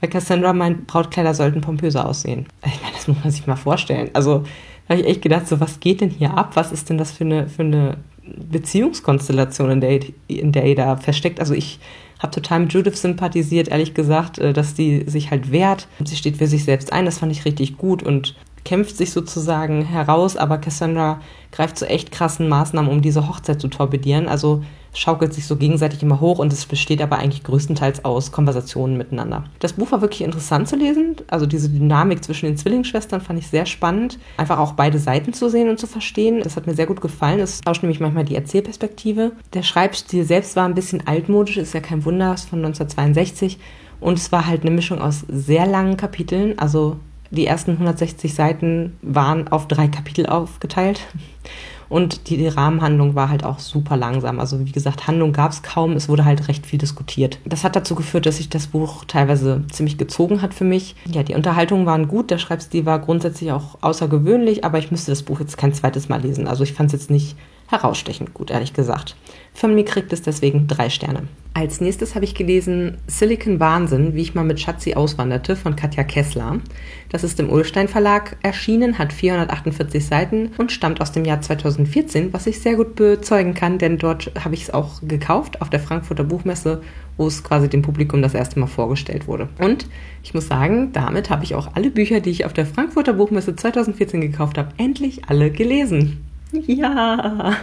Weil 0.01 0.11
Cassandra 0.11 0.53
meint, 0.53 0.87
Brautkleider 0.87 1.35
sollten 1.35 1.61
pompöser 1.61 2.07
aussehen. 2.07 2.47
Ich 2.65 2.81
meine, 2.83 2.95
das 2.95 3.09
muss 3.09 3.19
man 3.23 3.31
sich 3.31 3.47
mal 3.47 3.57
vorstellen. 3.57 4.11
Also 4.13 4.45
da 4.87 4.95
habe 4.95 5.01
ich 5.03 5.07
echt 5.07 5.23
gedacht, 5.23 5.49
so 5.49 5.61
was 5.61 5.81
geht 5.81 6.01
denn 6.01 6.11
hier 6.11 6.37
ab? 6.37 6.53
Was 6.55 6.73
ist 6.73 6.89
denn 6.89 6.99
das 6.99 7.13
für 7.13 7.25
eine, 7.25 7.49
für 7.49 7.63
eine 7.63 7.99
Beziehungskonstellation, 8.25 9.71
in 9.71 9.81
der, 9.81 10.01
in 10.29 10.53
der 10.53 10.67
ihr 10.67 10.77
da 10.77 10.97
versteckt? 10.97 11.41
Also 11.41 11.55
ich 11.55 11.79
habe 12.19 12.33
total 12.33 12.61
mit 12.61 12.73
Judith 12.73 13.01
sympathisiert, 13.01 13.69
ehrlich 13.69 13.95
gesagt, 13.95 14.39
äh, 14.39 14.53
dass 14.53 14.75
die 14.75 15.05
sich 15.09 15.31
halt 15.31 15.53
wehrt. 15.53 15.89
Sie 16.05 16.17
steht 16.17 16.39
für 16.39 16.47
sich 16.47 16.65
selbst 16.65 16.93
ein, 16.93 17.05
das 17.05 17.19
fand 17.19 17.33
ich 17.33 17.45
richtig 17.45 17.77
gut 17.77 18.03
und 18.03 18.35
kämpft 18.65 18.97
sich 18.97 19.13
sozusagen 19.13 19.85
heraus, 19.85 20.37
aber 20.37 20.59
Cassandra 20.59 21.21
greift 21.53 21.79
zu 21.79 21.89
echt 21.89 22.11
krassen 22.11 22.49
Maßnahmen, 22.49 22.91
um 22.91 23.03
diese 23.03 23.29
Hochzeit 23.29 23.61
zu 23.61 23.69
torpedieren. 23.69 24.29
Also 24.29 24.63
schaukelt 24.99 25.33
sich 25.33 25.47
so 25.47 25.57
gegenseitig 25.57 26.02
immer 26.02 26.21
hoch 26.21 26.38
und 26.38 26.52
es 26.52 26.67
besteht 26.67 27.00
aber 27.00 27.19
eigentlich 27.19 27.45
größtenteils 27.45 28.05
aus 28.05 28.33
Konversationen 28.33 28.97
miteinander. 28.97 29.45
Das 29.61 29.75
Buch 29.75 29.93
war 29.93 30.00
wirklich 30.00 30.23
interessant 30.23 30.69
zu 30.69 30.76
lesen. 30.76 31.17
Also 31.28 31.47
diese 31.47 31.69
Dynamik 31.69 32.25
zwischen 32.25 32.47
den 32.47 32.57
Zwillingsschwestern 32.57 33.21
fand 33.21 33.38
ich 33.38 33.47
sehr 33.47 33.67
spannend. 33.67 34.19
Einfach 34.37 34.59
auch 34.59 34.73
beide 34.73 34.99
Seiten 34.99 35.33
zu 35.33 35.49
sehen 35.49 35.69
und 35.69 35.78
zu 35.78 35.87
verstehen. 35.87 36.40
Das 36.43 36.57
hat 36.57 36.67
mir 36.67 36.75
sehr 36.75 36.87
gut 36.87 37.00
gefallen. 37.00 37.38
Es 37.38 37.61
tauscht 37.61 37.83
nämlich 37.83 38.00
manchmal 38.00 38.25
die 38.25 38.35
Erzählperspektive. 38.35 39.33
Der 39.55 39.62
Schreibstil 39.62 40.25
selbst 40.25 40.57
war 40.57 40.64
ein 40.64 40.75
bisschen 40.75 41.07
altmodisch, 41.07 41.57
ist 41.57 41.75
ja 41.75 41.81
kein 41.81 42.05
Wunder, 42.05 42.35
ist 42.35 42.49
von 42.49 42.59
1962. 42.59 43.59
Und 44.00 44.19
es 44.19 44.33
war 44.33 44.47
halt 44.47 44.62
eine 44.62 44.71
Mischung 44.71 45.00
aus 45.00 45.25
sehr 45.28 45.67
langen 45.67 45.97
Kapiteln, 45.97 46.59
also 46.59 46.97
Die 47.31 47.47
ersten 47.47 47.73
160 47.73 48.33
Seiten 48.35 48.97
waren 49.02 49.49
auf 49.49 49.69
drei 49.69 49.88
Kapitel 49.88 50.26
aufgeteilt. 50.26 51.00
Und 51.88 52.28
die, 52.28 52.47
Rahmenhandlung 52.49 53.14
war 53.14 53.30
halt 53.30 53.45
auch 53.45 53.59
super 53.59 53.97
langsam. 53.97 54.40
Also 54.40 54.61
wie 54.61 54.73
gesagt, 54.73 55.07
Handlung 55.07 55.33
gab 55.33 55.52
es 55.52 55.62
kaum, 55.62 55.92
es 55.92 56.09
wurde 56.09 56.25
halt 56.25 56.49
recht 56.49 56.66
viel 56.66 56.78
diskutiert. 56.78 57.38
Das 57.45 57.64
hat 57.64 57.76
dazu 57.76 57.95
geführt, 57.95 58.26
dass 58.26 58.37
sich 58.37 58.49
das 58.49 58.66
Buch 58.66 59.04
teilweise 59.07 59.64
ziemlich 59.71 59.97
gezogen 59.99 60.42
hat 60.42 60.54
für 60.54 60.64
mich. 60.64 60.97
Ja, 61.07 61.23
die 61.23 61.35
Unterhaltungen 61.35 61.87
waren 61.87 62.09
gut, 62.09 62.30
der 62.30 62.38
Schreibstil 62.38 62.85
war 62.85 62.99
grundsätzlich 62.99 63.52
auch 63.52 63.78
außergewöhnlich, 63.80 64.64
aber 64.64 64.78
ich 64.78 64.90
müsste 64.90 65.12
das 65.12 65.23
Buch 65.23 65.40
jetzt 65.40 65.57
kein 65.57 65.73
zweites 65.73 66.09
Mal 66.09 66.21
lesen. 66.21 66.47
Also 66.47 66.62
ich 66.62 66.75
fand 66.75 66.88
es 66.88 67.00
jetzt 67.00 67.11
nicht 67.11 67.37
herausstechend 67.69 68.35
gut, 68.35 68.51
ehrlich 68.51 68.73
gesagt. 68.73 69.17
Von 69.55 69.75
mir 69.75 69.85
kriegt 69.85 70.13
es 70.13 70.23
deswegen 70.23 70.67
drei 70.67 70.91
Sterne. 70.91 71.29
Als 71.55 71.81
nächstes 71.81 72.15
habe 72.15 72.25
ich 72.25 72.37
gelesen 72.37 72.99
Silicon 73.09 73.59
Wahnsinn, 73.59 74.15
wie 74.15 74.23
ich 74.23 74.35
mal 74.35 74.45
mit 74.45 74.61
Schatzi 74.61 74.95
auswanderte 74.95 75.57
von 75.57 75.75
Katja 75.75 76.05
Kessler. 76.05 76.61
Das 77.09 77.25
ist 77.25 77.41
im 77.41 77.51
Ullstein 77.51 77.89
Verlag 77.89 78.37
erschienen, 78.43 78.99
hat 78.99 79.13
448 79.13 80.07
Seiten 80.07 80.53
und 80.57 80.71
stammt 80.71 81.01
aus 81.01 81.11
dem 81.11 81.25
Jahr 81.25 81.41
2014, 81.41 82.33
was 82.33 82.47
ich 82.47 82.61
sehr 82.61 82.77
gut 82.77 82.95
bezeugen 82.95 83.55
kann, 83.55 83.79
denn 83.79 83.99
dort 83.99 84.31
habe 84.45 84.55
ich 84.55 84.63
es 84.63 84.71
auch 84.71 85.01
gekauft 85.03 85.61
auf 85.61 85.69
der 85.69 85.81
Frankfurter 85.81 86.23
Buchmesse, 86.23 86.81
wo 87.17 87.27
es 87.27 87.43
quasi 87.43 87.69
dem 87.69 87.83
Publikum 87.83 88.23
das 88.23 88.35
erste 88.35 88.61
Mal 88.61 88.69
vorgestellt 88.69 89.27
wurde. 89.27 89.49
Und 89.59 89.89
ich 90.23 90.35
muss 90.35 90.47
sagen, 90.47 90.93
damit 90.93 91.29
habe 91.29 91.43
ich 91.43 91.57
auch 91.57 91.75
alle 91.75 91.91
Bücher, 91.91 92.21
die 92.21 92.31
ich 92.31 92.45
auf 92.45 92.53
der 92.53 92.67
Frankfurter 92.67 93.15
Buchmesse 93.15 93.57
2014 93.57 94.21
gekauft 94.21 94.59
habe, 94.59 94.73
endlich 94.77 95.29
alle 95.29 95.51
gelesen. 95.51 96.27
Ja. 96.52 97.57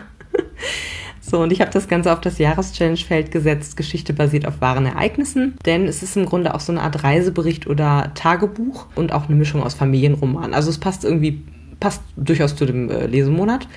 So, 1.27 1.42
und 1.42 1.51
ich 1.51 1.60
habe 1.60 1.72
das 1.72 1.88
Ganze 1.88 2.13
auf 2.13 2.22
das 2.22 2.38
Jahreschallenge-Feld 2.38 3.32
gesetzt, 3.32 3.77
Geschichte 3.77 4.13
basiert 4.13 4.46
auf 4.46 4.62
wahren 4.62 4.86
Ereignissen, 4.86 5.56
denn 5.65 5.88
es 5.88 6.04
ist 6.04 6.15
im 6.15 6.27
Grunde 6.27 6.54
auch 6.54 6.60
so 6.60 6.72
eine 6.72 6.84
Art 6.84 7.04
Reisebericht 7.04 7.65
oder 7.65 8.12
Tagebuch 8.13 8.86
und 8.94 9.12
auch 9.12 9.25
eine 9.25 9.36
Mischung 9.36 9.63
aus 9.63 9.74
Familienroman. 9.74 10.54
Also 10.54 10.70
es 10.70 10.77
passt 10.77 11.04
irgendwie, 11.04 11.42
passt 11.80 12.04
durchaus 12.15 12.56
zu 12.56 12.68
dem 12.68 12.92
äh, 12.92 13.08
Lesemonat. 13.08 13.68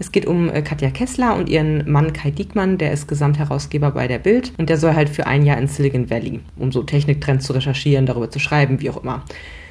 Es 0.00 0.10
geht 0.10 0.26
um 0.26 0.50
äh, 0.50 0.62
Katja 0.62 0.90
Kessler 0.90 1.36
und 1.36 1.48
ihren 1.48 1.88
Mann 1.88 2.12
Kai 2.12 2.32
Diekmann, 2.32 2.76
der 2.76 2.90
ist 2.90 3.06
Gesamtherausgeber 3.06 3.92
bei 3.92 4.08
der 4.08 4.18
Bild 4.18 4.52
und 4.58 4.68
der 4.68 4.76
soll 4.76 4.94
halt 4.94 5.08
für 5.08 5.28
ein 5.28 5.46
Jahr 5.46 5.58
in 5.58 5.68
Silicon 5.68 6.10
Valley, 6.10 6.40
um 6.56 6.72
so 6.72 6.82
Techniktrends 6.82 7.46
zu 7.46 7.52
recherchieren, 7.52 8.06
darüber 8.06 8.30
zu 8.30 8.40
schreiben, 8.40 8.80
wie 8.80 8.90
auch 8.90 9.02
immer. 9.02 9.22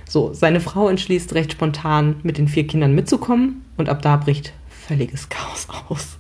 So, 0.08 0.34
seine 0.34 0.62
Frau 0.62 0.88
entschließt 0.88 1.36
recht 1.36 1.52
spontan, 1.52 2.16
mit 2.24 2.38
den 2.38 2.48
vier 2.48 2.66
Kindern 2.66 2.96
mitzukommen 2.96 3.66
und 3.76 3.90
ab 3.90 4.02
da 4.02 4.16
bricht 4.16 4.54
völliges 4.88 5.30
Chaos 5.30 5.68
aus. 5.90 6.18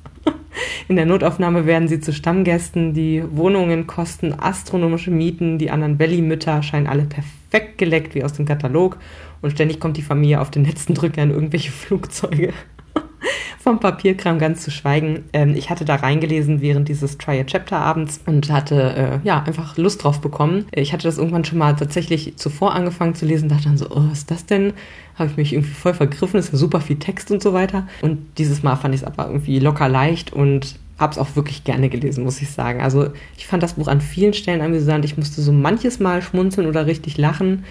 In 0.88 0.96
der 0.96 1.06
Notaufnahme 1.06 1.66
werden 1.66 1.88
sie 1.88 2.00
zu 2.00 2.14
Stammgästen, 2.14 2.94
die 2.94 3.24
Wohnungen 3.32 3.88
kosten 3.88 4.34
astronomische 4.34 5.12
Mieten, 5.12 5.58
die 5.58 5.72
anderen 5.72 6.00
Valley-Mütter 6.00 6.62
scheinen 6.64 6.88
alle 6.88 7.06
perfekt 7.06 7.78
geleckt 7.78 8.16
wie 8.16 8.24
aus 8.24 8.34
dem 8.34 8.46
Katalog 8.46 8.98
und 9.42 9.52
ständig 9.52 9.80
kommt 9.80 9.98
die 9.98 10.04
Familie 10.04 10.42
auf 10.42 10.52
den 10.52 10.66
letzten 10.66 10.94
Drücker 10.94 11.24
in 11.24 11.32
irgendwelche 11.32 11.72
Flugzeuge. 11.72 12.54
Vom 13.66 13.80
Papierkram 13.80 14.38
ganz 14.38 14.62
zu 14.62 14.70
schweigen. 14.70 15.24
Ähm, 15.34 15.56
ich 15.56 15.72
hatte 15.72 15.86
da 15.86 15.96
reingelesen 15.96 16.62
während 16.62 16.88
dieses 16.88 17.18
Try 17.18 17.40
a 17.40 17.44
Chapter 17.46 17.78
abends 17.78 18.22
und 18.28 18.52
hatte 18.52 19.22
äh, 19.24 19.28
ja 19.28 19.42
einfach 19.42 19.76
Lust 19.76 20.04
drauf 20.04 20.22
bekommen. 20.22 20.68
Ich 20.72 20.94
hatte 20.94 21.08
das 21.08 21.18
irgendwann 21.18 21.46
schon 21.46 21.58
mal 21.58 21.76
tatsächlich 21.76 22.38
zuvor 22.38 22.76
angefangen 22.76 23.16
zu 23.16 23.26
lesen, 23.26 23.50
dachte 23.50 23.64
dann 23.64 23.80
so, 23.80 23.88
oh, 23.90 24.04
was 24.12 24.20
ist 24.20 24.30
das 24.30 24.46
denn? 24.46 24.74
Habe 25.16 25.32
ich 25.32 25.38
mich 25.38 25.54
irgendwie 25.54 25.74
voll 25.74 25.96
vergriffen, 25.96 26.40
ist 26.40 26.52
ja 26.52 26.60
super 26.60 26.80
viel 26.80 26.98
Text 27.00 27.32
und 27.32 27.42
so 27.42 27.54
weiter. 27.54 27.88
Und 28.04 28.20
dieses 28.38 28.62
Mal 28.62 28.76
fand 28.76 28.94
ich 28.94 29.02
es 29.02 29.08
aber 29.08 29.26
irgendwie 29.26 29.58
locker 29.58 29.90
leicht 29.90 30.32
und 30.32 30.76
habe 31.00 31.14
es 31.14 31.18
auch 31.18 31.36
wirklich 31.36 31.64
gerne 31.64 31.90
gelesen, 31.90 32.24
muss 32.24 32.44
ich 32.44 32.52
sagen. 32.52 32.82
Also 32.82 33.14
ich 33.36 33.48
fand 33.48 33.64
das 33.64 33.74
Buch 33.74 33.88
an 33.88 34.00
vielen 34.00 34.36
Stellen 34.36 34.62
amüsant. 34.62 35.06
Ich 35.06 35.18
musste 35.18 35.42
so 35.42 35.52
manches 35.52 36.00
Mal 36.00 36.22
schmunzeln 36.22 36.68
oder 36.68 36.86
richtig 36.86 37.18
lachen. 37.18 37.64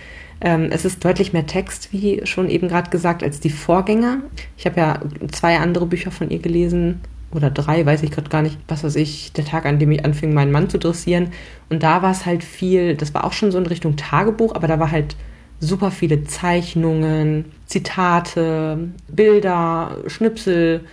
Ähm, 0.44 0.68
es 0.70 0.84
ist 0.84 1.02
deutlich 1.02 1.32
mehr 1.32 1.46
Text, 1.46 1.90
wie 1.90 2.20
schon 2.24 2.50
eben 2.50 2.68
gerade 2.68 2.90
gesagt, 2.90 3.22
als 3.22 3.40
die 3.40 3.48
Vorgänger. 3.48 4.18
Ich 4.58 4.66
habe 4.66 4.78
ja 4.78 5.00
zwei 5.32 5.58
andere 5.58 5.86
Bücher 5.86 6.10
von 6.10 6.28
ihr 6.28 6.38
gelesen 6.38 7.00
oder 7.32 7.50
drei, 7.50 7.84
weiß 7.84 8.02
ich 8.02 8.10
gerade 8.10 8.28
gar 8.28 8.42
nicht, 8.42 8.58
was 8.68 8.84
weiß 8.84 8.96
ich, 8.96 9.32
der 9.32 9.46
Tag, 9.46 9.64
an 9.64 9.78
dem 9.78 9.90
ich 9.90 10.04
anfing, 10.04 10.34
meinen 10.34 10.52
Mann 10.52 10.68
zu 10.68 10.78
dressieren. 10.78 11.28
Und 11.70 11.82
da 11.82 12.02
war 12.02 12.10
es 12.10 12.26
halt 12.26 12.44
viel, 12.44 12.94
das 12.94 13.14
war 13.14 13.24
auch 13.24 13.32
schon 13.32 13.52
so 13.52 13.58
in 13.58 13.66
Richtung 13.66 13.96
Tagebuch, 13.96 14.54
aber 14.54 14.68
da 14.68 14.78
war 14.78 14.90
halt 14.90 15.16
super 15.60 15.90
viele 15.90 16.24
Zeichnungen, 16.24 17.46
Zitate, 17.64 18.90
Bilder, 19.08 19.97
Schnipsel, 20.08 20.84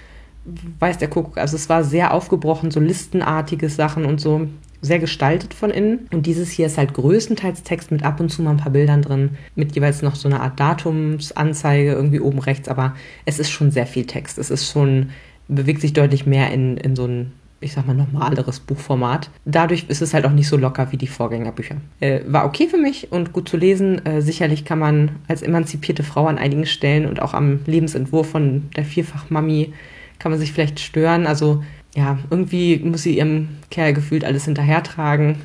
weiß 0.80 0.98
der 0.98 1.10
Kuckuck. 1.10 1.38
Also 1.38 1.58
es 1.58 1.68
war 1.68 1.84
sehr 1.84 2.14
aufgebrochen, 2.14 2.72
so 2.72 2.80
listenartige 2.80 3.68
Sachen 3.68 4.06
und 4.06 4.22
so 4.22 4.48
sehr 4.82 5.00
gestaltet 5.00 5.54
von 5.54 5.70
innen. 5.70 6.08
Und 6.12 6.26
dieses 6.26 6.50
hier 6.50 6.66
ist 6.66 6.78
halt 6.78 6.94
größtenteils 6.94 7.64
Text 7.64 7.92
mit 7.92 8.04
ab 8.04 8.20
und 8.20 8.30
zu 8.30 8.42
mal 8.42 8.52
ein 8.52 8.58
paar 8.58 8.72
Bildern 8.72 9.02
drin, 9.02 9.38
mit 9.56 9.76
jeweils 9.76 10.02
noch 10.02 10.16
so 10.16 10.28
einer 10.28 10.42
Art 10.42 10.60
Datumsanzeige 10.60 11.92
irgendwie 11.92 12.20
oben 12.20 12.40
rechts, 12.40 12.68
aber 12.68 12.96
es 13.26 13.40
ist 13.40 13.52
schon 13.52 13.72
sehr 13.72 13.86
viel 13.86 14.06
Text. 14.06 14.38
Es 14.38 14.50
ist 14.50 14.72
schon, 14.72 15.12
bewegt 15.48 15.82
sich 15.82 15.94
deutlich 15.94 16.26
mehr 16.26 16.52
in, 16.52 16.78
in 16.78 16.96
so 16.96 17.06
ein 17.06 17.32
ich 17.64 17.74
sag 17.74 17.86
mal, 17.86 17.94
normaleres 17.94 18.60
Buchformat. 18.60 19.30
Dadurch 19.46 19.86
ist 19.88 20.02
es 20.02 20.16
halt 20.16 20.26
auch 20.26 20.32
nicht 20.32 20.48
so 20.48 20.58
locker 20.58 20.92
wie 20.92 20.98
die 20.98 21.08
Vorgängerbücher. 21.08 21.76
Äh, 22.00 22.22
war 22.26 22.46
okay 22.46 22.68
für 22.68 22.78
mich 22.78 23.12
und 23.12 23.34
gut 23.34 23.48
zu 23.48 23.56
lesen. 23.56 24.04
Äh, 24.04 24.22
sicherlich 24.22 24.66
kann 24.66 24.80
man 24.80 25.12
als 25.28 25.44
emanzipierte 25.44 26.02
Frau 26.02 26.26
an 26.26 26.40
einigen 26.40 26.66
Stellen 26.66 27.06
und 27.06 27.22
auch 27.22 27.36
am 27.36 27.60
Lebensentwurf 27.68 28.32
von 28.32 28.70
der 28.76 28.84
Vierfachmami 28.84 29.74
kann 30.18 30.32
man 30.32 30.40
sich 30.40 30.52
vielleicht 30.52 30.80
stören. 30.80 31.28
Also 31.28 31.64
ja, 31.96 32.18
irgendwie 32.30 32.80
muss 32.80 33.04
sie 33.04 33.18
ihrem 33.18 33.50
Kerl 33.70 33.94
gefühlt 33.94 34.24
alles 34.24 34.46
hinterhertragen. 34.46 35.38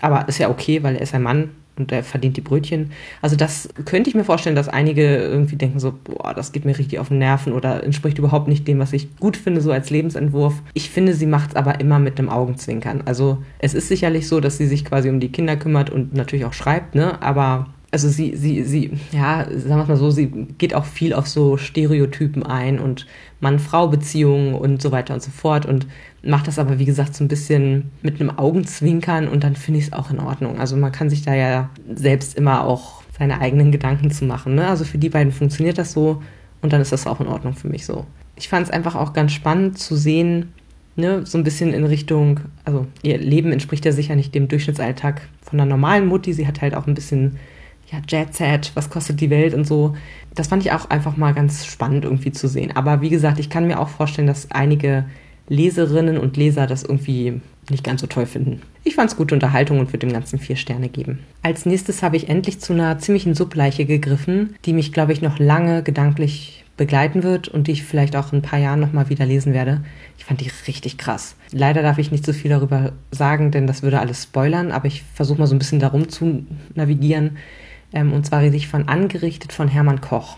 Aber 0.00 0.28
ist 0.28 0.38
ja 0.38 0.50
okay, 0.50 0.82
weil 0.82 0.96
er 0.96 1.02
ist 1.02 1.14
ein 1.14 1.22
Mann 1.22 1.50
und 1.76 1.90
er 1.92 2.04
verdient 2.04 2.36
die 2.36 2.40
Brötchen. 2.40 2.92
Also 3.22 3.36
das 3.36 3.68
könnte 3.84 4.08
ich 4.08 4.14
mir 4.14 4.24
vorstellen, 4.24 4.56
dass 4.56 4.68
einige 4.68 5.16
irgendwie 5.16 5.56
denken 5.56 5.80
so, 5.80 5.92
boah, 6.04 6.34
das 6.34 6.52
geht 6.52 6.64
mir 6.64 6.78
richtig 6.78 6.98
auf 6.98 7.08
den 7.08 7.18
Nerven 7.18 7.52
oder 7.52 7.82
entspricht 7.82 8.18
überhaupt 8.18 8.48
nicht 8.48 8.68
dem, 8.68 8.78
was 8.78 8.92
ich 8.92 9.16
gut 9.16 9.36
finde, 9.36 9.60
so 9.60 9.72
als 9.72 9.90
Lebensentwurf. 9.90 10.54
Ich 10.74 10.90
finde, 10.90 11.14
sie 11.14 11.26
macht 11.26 11.50
es 11.50 11.56
aber 11.56 11.80
immer 11.80 11.98
mit 11.98 12.18
einem 12.18 12.28
Augenzwinkern. 12.28 13.02
Also 13.06 13.38
es 13.58 13.74
ist 13.74 13.88
sicherlich 13.88 14.28
so, 14.28 14.40
dass 14.40 14.58
sie 14.58 14.66
sich 14.66 14.84
quasi 14.84 15.08
um 15.08 15.20
die 15.20 15.32
Kinder 15.32 15.56
kümmert 15.56 15.90
und 15.90 16.14
natürlich 16.14 16.44
auch 16.44 16.52
schreibt, 16.52 16.94
ne? 16.94 17.20
Aber 17.22 17.68
also 17.94 18.08
sie, 18.08 18.34
sie, 18.34 18.64
sie, 18.64 18.90
ja, 19.12 19.46
sagen 19.48 19.68
wir 19.68 19.84
mal 19.86 19.96
so, 19.96 20.10
sie 20.10 20.26
geht 20.58 20.74
auch 20.74 20.84
viel 20.84 21.12
auf 21.12 21.28
so 21.28 21.56
Stereotypen 21.56 22.42
ein 22.42 22.80
und 22.80 23.06
Mann-Frau-Beziehungen 23.38 24.54
und 24.54 24.82
so 24.82 24.90
weiter 24.90 25.14
und 25.14 25.22
so 25.22 25.30
fort 25.30 25.64
und 25.64 25.86
macht 26.20 26.48
das 26.48 26.58
aber, 26.58 26.80
wie 26.80 26.86
gesagt, 26.86 27.14
so 27.14 27.22
ein 27.22 27.28
bisschen 27.28 27.92
mit 28.02 28.20
einem 28.20 28.36
Augenzwinkern 28.36 29.28
und 29.28 29.44
dann 29.44 29.54
finde 29.54 29.78
ich 29.78 29.86
es 29.86 29.92
auch 29.92 30.10
in 30.10 30.18
Ordnung. 30.18 30.58
Also 30.58 30.76
man 30.76 30.90
kann 30.90 31.08
sich 31.08 31.22
da 31.22 31.34
ja 31.34 31.70
selbst 31.94 32.36
immer 32.36 32.64
auch 32.64 33.04
seine 33.16 33.40
eigenen 33.40 33.70
Gedanken 33.70 34.10
zu 34.10 34.24
machen. 34.24 34.56
Ne? 34.56 34.66
Also 34.66 34.84
für 34.84 34.98
die 34.98 35.10
beiden 35.10 35.32
funktioniert 35.32 35.78
das 35.78 35.92
so 35.92 36.20
und 36.62 36.72
dann 36.72 36.80
ist 36.80 36.90
das 36.90 37.06
auch 37.06 37.20
in 37.20 37.28
Ordnung 37.28 37.52
für 37.54 37.68
mich 37.68 37.86
so. 37.86 38.06
Ich 38.34 38.48
fand 38.48 38.66
es 38.66 38.72
einfach 38.72 38.96
auch 38.96 39.12
ganz 39.12 39.30
spannend 39.30 39.78
zu 39.78 39.94
sehen, 39.94 40.52
ne, 40.96 41.24
so 41.24 41.38
ein 41.38 41.44
bisschen 41.44 41.72
in 41.72 41.84
Richtung, 41.84 42.40
also 42.64 42.88
ihr 43.02 43.18
Leben 43.18 43.52
entspricht 43.52 43.84
ja 43.84 43.92
sicher 43.92 44.16
nicht 44.16 44.34
dem 44.34 44.48
Durchschnittsalltag 44.48 45.28
von 45.42 45.60
einer 45.60 45.70
normalen 45.70 46.08
Mutti. 46.08 46.32
Sie 46.32 46.48
hat 46.48 46.60
halt 46.60 46.74
auch 46.74 46.88
ein 46.88 46.94
bisschen 46.94 47.36
ja, 47.90 48.00
Jet 48.08 48.34
Set, 48.34 48.72
was 48.74 48.90
kostet 48.90 49.20
die 49.20 49.30
Welt 49.30 49.54
und 49.54 49.66
so. 49.66 49.96
Das 50.34 50.48
fand 50.48 50.64
ich 50.64 50.72
auch 50.72 50.90
einfach 50.90 51.16
mal 51.16 51.34
ganz 51.34 51.66
spannend 51.66 52.04
irgendwie 52.04 52.32
zu 52.32 52.48
sehen. 52.48 52.76
Aber 52.76 53.00
wie 53.00 53.10
gesagt, 53.10 53.38
ich 53.38 53.50
kann 53.50 53.66
mir 53.66 53.80
auch 53.80 53.88
vorstellen, 53.88 54.26
dass 54.26 54.50
einige 54.50 55.04
Leserinnen 55.48 56.18
und 56.18 56.36
Leser 56.36 56.66
das 56.66 56.82
irgendwie 56.82 57.40
nicht 57.70 57.84
ganz 57.84 58.00
so 58.00 58.06
toll 58.06 58.26
finden. 58.26 58.62
Ich 58.82 58.94
fand 58.94 59.10
es 59.10 59.16
gute 59.16 59.34
Unterhaltung 59.34 59.78
und 59.78 59.88
würde 59.88 60.06
dem 60.06 60.12
Ganzen 60.12 60.38
vier 60.38 60.56
Sterne 60.56 60.88
geben. 60.88 61.20
Als 61.42 61.66
nächstes 61.66 62.02
habe 62.02 62.16
ich 62.16 62.28
endlich 62.28 62.60
zu 62.60 62.72
einer 62.72 62.98
ziemlichen 62.98 63.34
Subleiche 63.34 63.86
gegriffen, 63.86 64.56
die 64.64 64.72
mich, 64.72 64.92
glaube 64.92 65.12
ich, 65.12 65.22
noch 65.22 65.38
lange 65.38 65.82
gedanklich 65.82 66.64
begleiten 66.76 67.22
wird 67.22 67.48
und 67.48 67.66
die 67.66 67.72
ich 67.72 67.84
vielleicht 67.84 68.16
auch 68.16 68.32
in 68.32 68.40
ein 68.40 68.42
paar 68.42 68.58
Jahren 68.58 68.80
nochmal 68.80 69.08
wieder 69.08 69.24
lesen 69.24 69.54
werde. 69.54 69.84
Ich 70.18 70.24
fand 70.24 70.40
die 70.40 70.50
richtig 70.66 70.98
krass. 70.98 71.36
Leider 71.52 71.82
darf 71.82 71.98
ich 71.98 72.10
nicht 72.10 72.26
so 72.26 72.32
viel 72.32 72.50
darüber 72.50 72.92
sagen, 73.10 73.50
denn 73.50 73.66
das 73.66 73.82
würde 73.82 74.00
alles 74.00 74.24
spoilern, 74.24 74.72
aber 74.72 74.86
ich 74.86 75.02
versuche 75.14 75.38
mal 75.38 75.46
so 75.46 75.54
ein 75.54 75.58
bisschen 75.58 75.80
darum 75.80 76.08
zu 76.08 76.44
navigieren. 76.74 77.36
Ähm, 77.94 78.12
und 78.12 78.26
zwar 78.26 78.42
ich 78.42 78.68
von 78.68 78.88
Angerichtet 78.88 79.52
von 79.52 79.68
Hermann 79.68 80.00
Koch. 80.00 80.36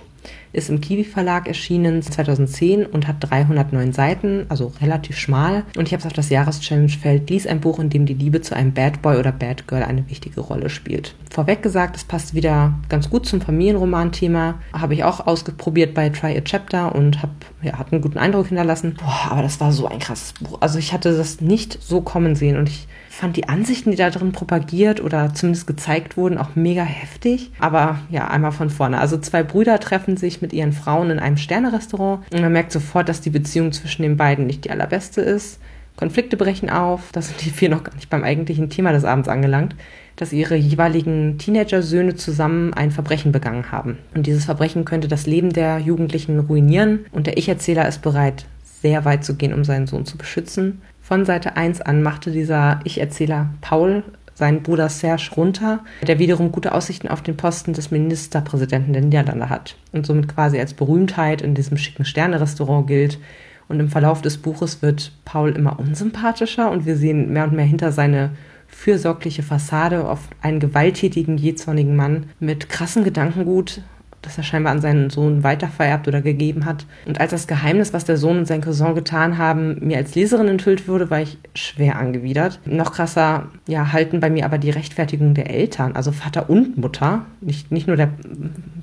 Ist 0.53 0.71
im 0.71 0.81
Kiwi 0.81 1.05
Verlag 1.05 1.47
erschienen 1.49 2.03
2010 2.03 2.87
und 2.87 3.07
hat 3.07 3.17
309 3.21 3.93
Seiten, 3.93 4.47
also 4.49 4.73
relativ 4.81 5.19
schmal. 5.19 5.65
Und 5.77 5.87
ich 5.87 5.93
habe 5.93 6.01
es 6.01 6.07
auf 6.07 6.13
das 6.13 6.31
Jahreschallenge-Feld, 6.31 7.29
lies 7.29 7.47
ein 7.47 7.61
Buch, 7.61 7.79
in 7.79 7.91
dem 7.91 8.07
die 8.07 8.15
Liebe 8.15 8.41
zu 8.41 8.57
einem 8.57 8.73
Bad 8.73 9.03
Boy 9.03 9.19
oder 9.19 9.33
Bad 9.33 9.69
Girl 9.69 9.83
eine 9.83 10.09
wichtige 10.09 10.41
Rolle 10.41 10.71
spielt. 10.71 11.15
Vorweg 11.31 11.63
gesagt, 11.63 11.97
es 11.97 12.05
passt 12.05 12.35
wieder 12.35 12.75
ganz 12.89 13.11
gut 13.11 13.27
zum 13.27 13.41
Familienroman-Thema. 13.41 14.55
Habe 14.73 14.95
ich 14.95 15.05
auch 15.05 15.27
ausprobiert 15.27 15.95
bei 15.95 16.09
Try 16.09 16.37
a 16.39 16.41
Chapter 16.41 16.95
und 16.95 17.23
hab, 17.23 17.31
ja, 17.63 17.79
hat 17.79 17.93
einen 17.93 18.01
guten 18.01 18.19
Eindruck 18.19 18.47
hinterlassen. 18.47 18.97
Boah, 18.99 19.33
aber 19.33 19.43
das 19.43 19.61
war 19.61 19.73
so 19.73 19.87
ein 19.87 19.99
krasses 19.99 20.33
Buch. 20.33 20.59
Also 20.61 20.79
ich 20.79 20.93
hatte 20.93 21.15
das 21.15 21.41
nicht 21.41 21.79
so 21.83 22.01
kommen 22.01 22.35
sehen 22.35 22.57
und 22.57 22.69
ich 22.69 22.89
fand 23.17 23.37
die 23.37 23.49
Ansichten, 23.49 23.91
die 23.91 23.97
da 23.97 24.11
drin 24.11 24.33
propagiert 24.33 25.03
oder 25.03 25.33
zumindest 25.33 25.67
gezeigt 25.67 26.17
wurden, 26.17 26.37
auch 26.37 26.55
mega 26.55 26.83
heftig. 26.83 27.51
Aber 27.59 27.99
ja, 28.11 28.29
einmal 28.29 28.53
von 28.53 28.69
vorne. 28.69 29.01
Also 29.01 29.17
zwei 29.17 29.43
Brüder 29.43 29.81
treffen 29.81 30.17
sich 30.17 30.43
mit 30.43 30.53
ihren 30.53 30.73
Frauen 30.73 31.11
in 31.11 31.19
einem 31.19 31.39
Sternerestaurant 31.39 32.25
und 32.33 32.41
man 32.41 32.53
merkt 32.53 32.73
sofort, 32.73 33.09
dass 33.09 33.23
die 33.23 33.31
Beziehung 33.31 33.73
zwischen 33.73 34.03
den 34.03 34.19
beiden 34.19 34.47
nicht 34.47 34.65
die 34.65 34.71
allerbeste 34.71 35.23
ist. 35.23 35.61
Konflikte 35.97 36.37
brechen 36.37 36.69
auf, 36.69 37.11
da 37.13 37.23
sind 37.23 37.43
die 37.43 37.49
vier 37.49 37.71
noch 37.71 37.85
gar 37.85 37.95
nicht 37.95 38.11
beim 38.11 38.23
eigentlichen 38.23 38.69
Thema 38.69 38.93
des 38.93 39.05
Abends 39.05 39.29
angelangt, 39.31 39.75
dass 40.17 40.35
ihre 40.35 40.57
jeweiligen 40.57 41.39
Teenager-Söhne 41.39 42.17
zusammen 42.17 42.75
ein 42.75 42.91
Verbrechen 42.91 43.33
begangen 43.33 43.73
haben. 43.73 43.97
Und 44.15 44.27
dieses 44.27 44.45
Verbrechen 44.45 44.85
könnte 44.85 45.09
das 45.09 45.27
Leben 45.27 45.55
der 45.55 45.79
Jugendlichen 45.79 46.39
ruinieren 46.39 47.07
und 47.13 47.27
der 47.27 47.39
Ich-Erzähler 47.39 47.89
ist 47.89 48.03
bereit, 48.03 48.45
sehr 48.83 49.07
weit 49.07 49.25
zu 49.25 49.37
gehen, 49.37 49.55
um 49.55 49.65
seinen 49.65 49.87
Sohn 49.87 50.05
zu 50.05 50.19
beschützen. 50.19 50.83
Von 51.07 51.25
Seite 51.25 51.57
1 51.57 51.83
an 51.83 52.03
machte 52.03 52.33
dieser 52.33 52.81
Ich-Erzähler 52.83 53.51
Paul 53.61 54.03
seinen 54.35 54.65
Bruder 54.65 54.89
Serge 54.89 55.31
runter, 55.37 55.85
der 56.05 56.19
wiederum 56.19 56.51
gute 56.51 56.73
Aussichten 56.75 57.07
auf 57.07 57.23
den 57.23 57.37
Posten 57.37 57.75
des 57.75 57.93
Ministerpräsidenten 57.93 58.93
der 58.93 59.03
Niederlande 59.03 59.49
hat 59.49 59.77
und 59.93 60.05
somit 60.05 60.27
quasi 60.27 60.59
als 60.59 60.75
Berühmtheit 60.75 61.43
in 61.43 61.55
diesem 61.55 61.77
schicken 61.77 62.05
Sterne-Restaurant 62.05 62.89
gilt. 62.89 63.21
Und 63.69 63.79
im 63.79 63.89
Verlauf 63.89 64.21
des 64.21 64.39
Buches 64.39 64.83
wird 64.83 65.13
Paul 65.25 65.51
immer 65.51 65.79
unsympathischer 65.79 66.73
und 66.73 66.87
wir 66.87 66.97
sehen 66.97 67.33
mehr 67.33 67.45
und 67.45 67.53
mehr 67.53 67.67
hinter 67.67 67.93
seine 67.93 68.33
fürsorgliche 68.67 69.45
Fassade 69.45 70.09
auf 70.09 70.29
einen 70.43 70.59
gewalttätigen, 70.59 71.39
jähzornigen 71.39 71.95
Mann 71.95 72.27
mit 72.41 72.69
krassem 72.69 73.05
Gedankengut 73.05 73.81
das 74.27 74.37
er 74.37 74.45
scheinbar 74.45 74.73
an 74.73 74.81
seinen 74.81 75.11
Sohn 75.11 75.43
weitervererbt 75.43 76.09
oder 76.09 76.21
gegeben 76.21 76.65
hat. 76.65 76.87
Und 77.07 77.21
als 77.21 77.31
das 77.31 77.47
Geheimnis, 77.47 77.93
was 77.93 78.05
der 78.05 78.17
Sohn 78.17 78.39
und 78.39 78.47
sein 78.47 78.61
Cousin 78.61 78.95
getan 78.95 79.39
haben, 79.39 79.79
mir 79.81 79.97
als 79.97 80.15
Leserin 80.15 80.49
enthüllt 80.49 80.89
wurde, 80.89 81.11
war 81.11 81.21
ich 81.21 81.39
schwer 81.55 81.97
angewidert. 81.97 82.61
Noch 82.67 82.93
krasser, 82.93 83.49
ja, 83.67 83.93
halten 83.93 84.21
bei 84.21 84.31
mir 84.31 84.45
aber 84.45 84.59
die 84.59 84.71
Rechtfertigung 84.71 85.35
der 85.35 85.51
Eltern, 85.51 85.93
also 85.97 86.13
Vater 86.13 86.51
und 86.51 86.77
Mutter. 86.77 87.25
Nicht, 87.41 87.73
nicht 87.73 87.87
nur 87.87 87.97
der 87.97 88.11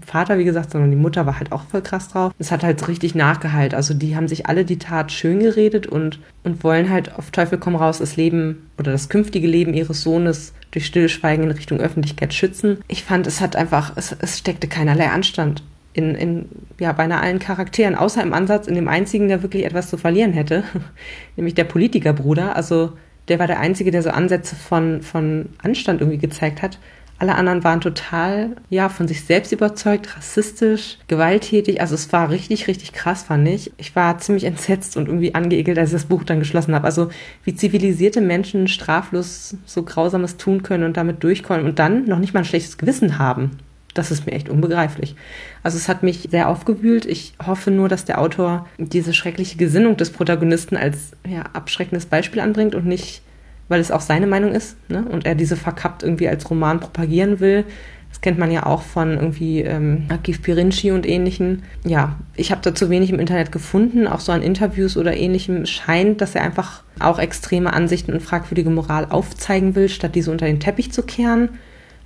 Vater, 0.05 0.37
wie 0.37 0.45
gesagt, 0.45 0.71
sondern 0.71 0.91
die 0.91 0.97
Mutter 0.97 1.25
war 1.25 1.37
halt 1.37 1.51
auch 1.51 1.63
voll 1.63 1.81
krass 1.81 2.07
drauf. 2.07 2.33
Es 2.39 2.51
hat 2.51 2.63
halt 2.63 2.87
richtig 2.87 3.15
nachgeheilt. 3.15 3.73
Also 3.73 3.93
die 3.93 4.15
haben 4.15 4.27
sich 4.27 4.47
alle 4.47 4.65
die 4.65 4.79
Tat 4.79 5.11
schön 5.11 5.39
geredet 5.39 5.87
und, 5.87 6.19
und 6.43 6.63
wollen 6.63 6.89
halt 6.89 7.15
auf 7.15 7.31
Teufel 7.31 7.57
komm 7.57 7.75
raus 7.75 7.99
das 7.99 8.17
Leben 8.17 8.69
oder 8.77 8.91
das 8.91 9.09
künftige 9.09 9.47
Leben 9.47 9.73
ihres 9.73 10.01
Sohnes 10.01 10.53
durch 10.71 10.85
Stillschweigen 10.85 11.45
in 11.45 11.51
Richtung 11.51 11.79
Öffentlichkeit 11.79 12.33
schützen. 12.33 12.79
Ich 12.87 13.03
fand, 13.03 13.27
es 13.27 13.41
hat 13.41 13.55
einfach, 13.55 13.93
es, 13.95 14.15
es 14.19 14.39
steckte 14.39 14.67
keinerlei 14.67 15.09
Anstand 15.09 15.63
in, 15.93 16.15
in 16.15 16.45
ja, 16.79 16.91
beinahe 16.91 17.21
allen 17.21 17.39
Charakteren, 17.39 17.95
außer 17.95 18.21
im 18.21 18.33
Ansatz 18.33 18.67
in 18.67 18.75
dem 18.75 18.87
einzigen, 18.87 19.27
der 19.27 19.43
wirklich 19.43 19.65
etwas 19.65 19.89
zu 19.89 19.97
verlieren 19.97 20.33
hätte, 20.33 20.63
nämlich 21.35 21.53
der 21.55 21.65
Politikerbruder. 21.65 22.55
Also 22.55 22.93
der 23.27 23.39
war 23.39 23.47
der 23.47 23.59
Einzige, 23.59 23.91
der 23.91 24.01
so 24.01 24.09
Ansätze 24.09 24.55
von, 24.55 25.01
von 25.01 25.49
Anstand 25.61 26.01
irgendwie 26.01 26.17
gezeigt 26.17 26.61
hat. 26.61 26.79
Alle 27.23 27.35
anderen 27.35 27.63
waren 27.63 27.79
total, 27.79 28.57
ja, 28.69 28.89
von 28.89 29.07
sich 29.07 29.23
selbst 29.23 29.53
überzeugt, 29.53 30.17
rassistisch, 30.17 30.97
gewalttätig. 31.07 31.79
Also 31.79 31.95
es 31.95 32.11
war 32.11 32.29
richtig, 32.29 32.67
richtig 32.67 32.91
krass, 32.91 33.23
fand 33.23 33.47
ich. 33.47 33.71
Ich 33.77 33.95
war 33.95 34.17
ziemlich 34.17 34.43
entsetzt 34.43 34.97
und 34.97 35.07
irgendwie 35.07 35.33
angeekelt, 35.33 35.79
als 35.79 35.91
ich 35.91 35.93
das 35.93 36.03
Buch 36.03 36.25
dann 36.25 36.39
geschlossen 36.39 36.75
habe. 36.75 36.83
Also 36.83 37.07
wie 37.45 37.55
zivilisierte 37.55 38.19
Menschen 38.19 38.67
straflos 38.67 39.55
so 39.65 39.83
Grausames 39.83 40.35
tun 40.35 40.63
können 40.63 40.83
und 40.83 40.97
damit 40.97 41.23
durchkommen 41.23 41.65
und 41.65 41.79
dann 41.79 42.09
noch 42.09 42.19
nicht 42.19 42.33
mal 42.33 42.41
ein 42.41 42.45
schlechtes 42.45 42.77
Gewissen 42.77 43.17
haben. 43.19 43.51
Das 43.93 44.11
ist 44.11 44.25
mir 44.25 44.33
echt 44.33 44.49
unbegreiflich. 44.49 45.15
Also 45.61 45.77
es 45.77 45.87
hat 45.87 46.03
mich 46.03 46.27
sehr 46.29 46.49
aufgewühlt. 46.49 47.05
Ich 47.05 47.35
hoffe 47.45 47.71
nur, 47.71 47.87
dass 47.87 48.03
der 48.03 48.19
Autor 48.19 48.67
diese 48.77 49.13
schreckliche 49.13 49.55
Gesinnung 49.55 49.95
des 49.95 50.09
Protagonisten 50.09 50.75
als 50.75 51.13
ja, 51.25 51.43
abschreckendes 51.53 52.05
Beispiel 52.05 52.41
anbringt 52.41 52.75
und 52.75 52.85
nicht 52.85 53.21
weil 53.67 53.79
es 53.79 53.91
auch 53.91 54.01
seine 54.01 54.27
Meinung 54.27 54.51
ist 54.51 54.77
ne? 54.89 55.05
und 55.09 55.25
er 55.25 55.35
diese 55.35 55.55
verkappt 55.55 56.03
irgendwie 56.03 56.27
als 56.27 56.49
Roman 56.49 56.79
propagieren 56.79 57.39
will. 57.39 57.65
Das 58.09 58.21
kennt 58.21 58.37
man 58.37 58.51
ja 58.51 58.67
auch 58.67 58.83
von 58.83 59.15
irgendwie 59.15 59.61
ähm, 59.61 60.05
Akif 60.09 60.43
Pirinci 60.43 60.91
und 60.91 61.07
ähnlichen. 61.07 61.63
Ja, 61.83 62.15
ich 62.35 62.51
habe 62.51 62.61
dazu 62.61 62.91
wenig 62.91 63.09
im 63.09 63.19
Internet 63.19 63.51
gefunden, 63.51 64.07
auch 64.07 64.19
so 64.19 64.31
an 64.31 64.43
Interviews 64.43 64.97
oder 64.97 65.17
ähnlichem 65.17 65.65
scheint, 65.65 66.21
dass 66.21 66.35
er 66.35 66.43
einfach 66.43 66.83
auch 66.99 67.17
extreme 67.17 67.73
Ansichten 67.73 68.13
und 68.13 68.21
fragwürdige 68.21 68.69
Moral 68.69 69.07
aufzeigen 69.09 69.73
will, 69.73 69.89
statt 69.89 70.13
diese 70.13 70.29
unter 70.29 70.45
den 70.45 70.59
Teppich 70.59 70.91
zu 70.91 71.01
kehren. 71.01 71.49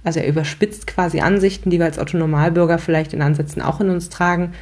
Also 0.05 0.21
er 0.21 0.27
überspitzt 0.29 0.87
quasi 0.87 1.19
Ansichten, 1.19 1.69
die 1.69 1.79
wir 1.79 1.85
als 1.85 1.99
Autonormalbürger 1.99 2.77
vielleicht 2.77 3.11
in 3.11 3.21
Ansätzen 3.21 3.61
auch 3.61 3.81
in 3.81 3.89
uns 3.89 4.07
tragen. 4.07 4.53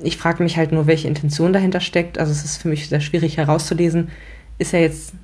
Ich 0.00 0.18
frage 0.18 0.42
mich 0.42 0.58
halt 0.58 0.72
nur, 0.72 0.86
welche 0.86 1.08
Intention 1.08 1.54
dahinter 1.54 1.80
steckt. 1.80 2.18
Also 2.18 2.32
es 2.32 2.44
ist 2.44 2.58
für 2.58 2.68
mich 2.68 2.90
sehr 2.90 3.00
schwierig 3.00 3.38
herauszulesen. 3.38 4.08
Ist 4.58 4.74
er 4.74 4.82
jetzt 4.82 5.14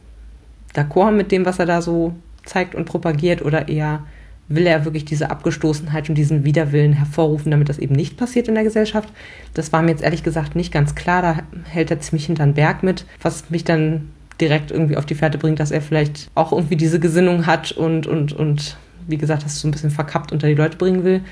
d'accord 0.76 1.12
mit 1.12 1.32
dem, 1.32 1.46
was 1.46 1.58
er 1.58 1.66
da 1.66 1.82
so 1.82 2.14
zeigt 2.44 2.74
und 2.74 2.84
propagiert 2.84 3.42
oder 3.42 3.68
eher 3.68 4.04
will 4.48 4.66
er 4.66 4.84
wirklich 4.84 5.04
diese 5.04 5.30
Abgestoßenheit 5.30 6.08
und 6.08 6.14
diesen 6.14 6.44
Widerwillen 6.44 6.92
hervorrufen, 6.92 7.50
damit 7.50 7.68
das 7.68 7.78
eben 7.78 7.94
nicht 7.94 8.16
passiert 8.16 8.46
in 8.48 8.54
der 8.54 8.62
Gesellschaft. 8.64 9.08
Das 9.54 9.72
war 9.72 9.82
mir 9.82 9.90
jetzt 9.90 10.04
ehrlich 10.04 10.22
gesagt 10.22 10.54
nicht 10.54 10.72
ganz 10.72 10.94
klar. 10.94 11.22
Da 11.22 11.38
hält 11.64 11.90
er 11.90 12.00
ziemlich 12.00 12.26
hinter 12.26 12.44
den 12.44 12.54
Berg 12.54 12.82
mit, 12.82 13.06
was 13.20 13.50
mich 13.50 13.64
dann 13.64 14.10
direkt 14.40 14.70
irgendwie 14.70 14.96
auf 14.96 15.06
die 15.06 15.14
Fährte 15.14 15.38
bringt, 15.38 15.58
dass 15.58 15.70
er 15.70 15.82
vielleicht 15.82 16.30
auch 16.34 16.52
irgendwie 16.52 16.76
diese 16.76 17.00
Gesinnung 17.00 17.46
hat 17.46 17.72
und, 17.72 18.06
und, 18.06 18.32
und 18.32 18.76
wie 19.08 19.18
gesagt, 19.18 19.44
das 19.44 19.58
so 19.58 19.66
ein 19.66 19.72
bisschen 19.72 19.90
verkappt 19.90 20.30
unter 20.30 20.46
die 20.46 20.54
Leute 20.54 20.76
bringen 20.76 21.04
will. 21.04 21.22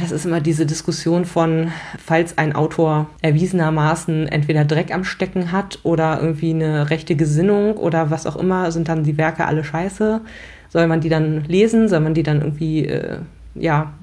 Das 0.00 0.12
ist 0.12 0.26
immer 0.26 0.40
diese 0.40 0.66
Diskussion 0.66 1.24
von, 1.24 1.72
falls 1.98 2.36
ein 2.36 2.54
Autor 2.54 3.08
erwiesenermaßen 3.22 4.28
entweder 4.28 4.66
Dreck 4.66 4.92
am 4.92 5.04
Stecken 5.04 5.52
hat 5.52 5.78
oder 5.84 6.20
irgendwie 6.20 6.50
eine 6.50 6.90
rechte 6.90 7.16
Gesinnung 7.16 7.78
oder 7.78 8.10
was 8.10 8.26
auch 8.26 8.36
immer, 8.36 8.70
sind 8.72 8.88
dann 8.88 9.04
die 9.04 9.16
Werke 9.16 9.46
alle 9.46 9.64
scheiße. 9.64 10.20
Soll 10.68 10.86
man 10.86 11.00
die 11.00 11.08
dann 11.08 11.44
lesen? 11.44 11.88
Soll 11.88 12.00
man 12.00 12.12
die 12.12 12.22
dann 12.22 12.42
irgendwie, 12.42 12.86
äh, 12.86 13.18
ja, 13.54 13.94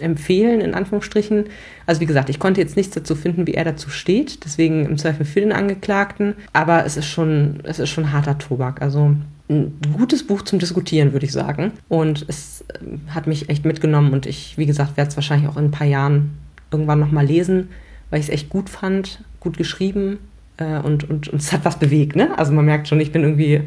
empfehlen, 0.00 0.62
in 0.62 0.74
Anführungsstrichen? 0.74 1.44
Also 1.86 2.00
wie 2.00 2.06
gesagt, 2.06 2.30
ich 2.30 2.38
konnte 2.38 2.62
jetzt 2.62 2.76
nichts 2.76 2.94
dazu 2.94 3.14
finden, 3.14 3.46
wie 3.46 3.54
er 3.54 3.64
dazu 3.64 3.90
steht. 3.90 4.44
Deswegen 4.46 4.86
im 4.86 4.96
Zweifel 4.96 5.26
für 5.26 5.40
den 5.40 5.52
Angeklagten. 5.52 6.34
Aber 6.54 6.86
es 6.86 6.96
ist 6.96 7.06
schon, 7.06 7.60
es 7.64 7.78
ist 7.78 7.90
schon 7.90 8.12
harter 8.12 8.38
Tobak. 8.38 8.80
Also 8.80 9.14
ein 9.50 9.78
gutes 9.96 10.26
Buch 10.26 10.42
zum 10.42 10.58
Diskutieren, 10.58 11.12
würde 11.12 11.26
ich 11.26 11.32
sagen. 11.32 11.72
Und 11.88 12.24
es 12.28 12.57
hat 13.08 13.26
mich 13.26 13.48
echt 13.48 13.64
mitgenommen 13.64 14.12
und 14.12 14.26
ich, 14.26 14.58
wie 14.58 14.66
gesagt, 14.66 14.96
werde 14.96 15.08
es 15.10 15.16
wahrscheinlich 15.16 15.48
auch 15.48 15.56
in 15.56 15.66
ein 15.66 15.70
paar 15.70 15.86
Jahren 15.86 16.38
irgendwann 16.70 17.00
nochmal 17.00 17.26
lesen, 17.26 17.68
weil 18.10 18.20
ich 18.20 18.26
es 18.26 18.32
echt 18.32 18.50
gut 18.50 18.68
fand, 18.68 19.24
gut 19.40 19.56
geschrieben 19.56 20.18
äh, 20.58 20.78
und, 20.78 21.08
und, 21.08 21.28
und 21.28 21.40
es 21.40 21.52
hat 21.52 21.64
was 21.64 21.78
bewegt. 21.78 22.16
Ne? 22.16 22.36
Also 22.38 22.52
man 22.52 22.64
merkt 22.64 22.88
schon, 22.88 23.00
ich 23.00 23.12
bin 23.12 23.22
irgendwie 23.22 23.62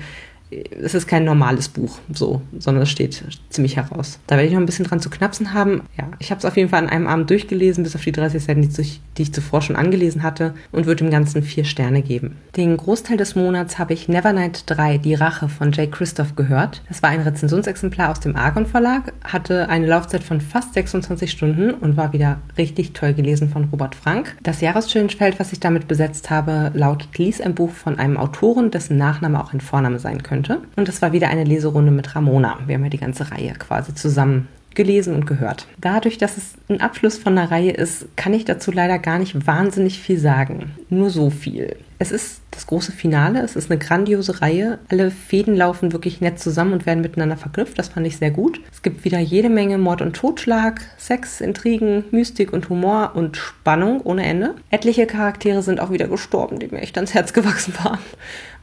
es 0.52 0.94
ist 0.94 1.08
kein 1.08 1.24
normales 1.24 1.70
Buch, 1.70 2.00
so, 2.12 2.42
sondern 2.60 2.84
es 2.84 2.90
steht 2.90 3.24
ziemlich 3.50 3.78
heraus. 3.78 4.20
Da 4.28 4.36
werde 4.36 4.48
ich 4.48 4.54
noch 4.54 4.60
ein 4.60 4.66
bisschen 4.66 4.86
dran 4.86 5.00
zu 5.00 5.10
knapsen 5.10 5.54
haben. 5.54 5.84
Ja, 5.98 6.10
ich 6.20 6.30
habe 6.30 6.40
es 6.40 6.46
auf 6.46 6.58
jeden 6.58 6.70
Fall 6.70 6.84
an 6.84 6.90
einem 6.90 7.08
Abend 7.08 7.30
durchgelesen, 7.30 7.84
bis 7.84 7.96
auf 7.96 8.04
die 8.04 8.12
30 8.12 8.44
Seiten, 8.44 8.62
die 8.62 9.22
ich, 9.22 9.34
zuvor 9.34 9.62
schon 9.62 9.76
angelesen 9.76 10.24
hatte, 10.24 10.54
und 10.72 10.86
würde 10.86 11.04
dem 11.04 11.12
Ganzen 11.12 11.42
vier 11.44 11.64
Sterne 11.64 12.02
geben. 12.02 12.38
Den 12.58 12.76
Großteil 12.76 13.18
des 13.18 13.36
Monats 13.36 13.80
habe 13.80 13.94
ich 13.94 14.10
Nevernight 14.10 14.64
3, 14.66 14.98
Die 14.98 15.14
Rache 15.14 15.48
von 15.48 15.72
Jay 15.72 15.88
Christoph 15.88 16.36
gehört. 16.36 16.82
Das 16.90 17.02
war 17.02 17.12
ein 17.12 17.22
Rezensionsexemplar 17.22 18.10
aus 18.10 18.20
dem 18.20 18.36
Argon 18.36 18.66
Verlag, 18.66 19.14
hatte 19.24 19.70
eine 19.70 19.88
Laufzeit 19.88 20.24
von 20.24 20.42
fast 20.42 20.74
26 20.74 21.32
Stunden 21.32 21.72
und 21.72 21.96
war 21.96 22.12
wieder 22.12 22.40
richtig 22.58 22.92
toll 22.92 23.14
gelesen 23.14 23.50
von 23.50 23.66
Robert 23.66 23.96
Frank. 23.96 24.36
Das 24.44 24.60
Jahreschallenge-Feld, 24.60 25.40
was 25.40 25.54
ich 25.54 25.62
damit 25.62 25.88
besetzt 25.88 26.30
habe, 26.30 26.72
lautet 26.74 27.18
Lies 27.18 27.40
ein 27.40 27.56
Buch 27.56 27.72
von 27.72 28.00
einem 28.00 28.18
Autoren, 28.18 28.72
dessen 28.72 28.98
Nachname 28.98 29.42
auch 29.42 29.54
ein 29.54 29.62
Vorname 29.62 30.00
sein 30.00 30.24
könnte 30.24 30.41
könnte. 30.42 30.62
Und 30.76 30.90
es 30.90 31.02
war 31.02 31.12
wieder 31.14 31.30
eine 31.30 31.44
Leserunde 31.44 31.92
mit 31.92 32.16
Ramona. 32.16 32.60
Wir 32.66 32.76
haben 32.76 32.84
ja 32.84 32.90
die 32.90 32.98
ganze 32.98 33.32
Reihe 33.32 33.54
quasi 33.54 33.94
zusammen 33.94 34.48
gelesen 34.74 35.14
und 35.14 35.26
gehört. 35.26 35.68
Dadurch, 35.82 36.18
dass 36.18 36.38
es 36.38 36.54
ein 36.70 36.80
Abschluss 36.80 37.18
von 37.18 37.38
einer 37.38 37.52
Reihe 37.52 37.72
ist, 37.72 38.06
kann 38.16 38.34
ich 38.34 38.46
dazu 38.46 38.72
leider 38.72 39.00
gar 39.00 39.20
nicht 39.20 39.46
wahnsinnig 39.46 40.00
viel 40.00 40.18
sagen. 40.18 40.72
Nur 40.90 41.10
so 41.10 41.30
viel. 41.30 41.76
Es 42.00 42.14
ist 42.14 42.40
das 42.52 42.68
große 42.68 42.94
Finale, 42.94 43.42
es 43.42 43.58
ist 43.58 43.70
eine 43.70 43.80
grandiose 43.80 44.42
Reihe. 44.42 44.80
Alle 44.90 45.12
Fäden 45.12 45.58
laufen 45.58 45.92
wirklich 45.92 46.22
nett 46.22 46.40
zusammen 46.40 46.72
und 46.72 46.86
werden 46.86 47.02
miteinander 47.02 47.36
verknüpft. 47.36 47.78
Das 47.78 47.90
fand 47.90 48.08
ich 48.08 48.16
sehr 48.16 48.32
gut. 48.32 48.62
Es 48.72 48.82
gibt 48.82 49.04
wieder 49.04 49.20
jede 49.20 49.50
Menge 49.50 49.78
Mord 49.78 50.02
und 50.02 50.16
Totschlag, 50.16 50.82
Sex, 50.98 51.42
Intrigen, 51.42 52.06
Mystik 52.12 52.54
und 52.54 52.70
Humor 52.70 53.12
und 53.14 53.36
Spannung 53.36 54.00
ohne 54.02 54.24
Ende. 54.24 54.56
Etliche 54.70 55.06
Charaktere 55.06 55.62
sind 55.64 55.82
auch 55.82 55.92
wieder 55.92 56.08
gestorben, 56.08 56.60
die 56.60 56.70
mir 56.70 56.80
echt 56.80 56.98
ans 56.98 57.14
Herz 57.14 57.34
gewachsen 57.34 57.74
waren. 57.84 58.00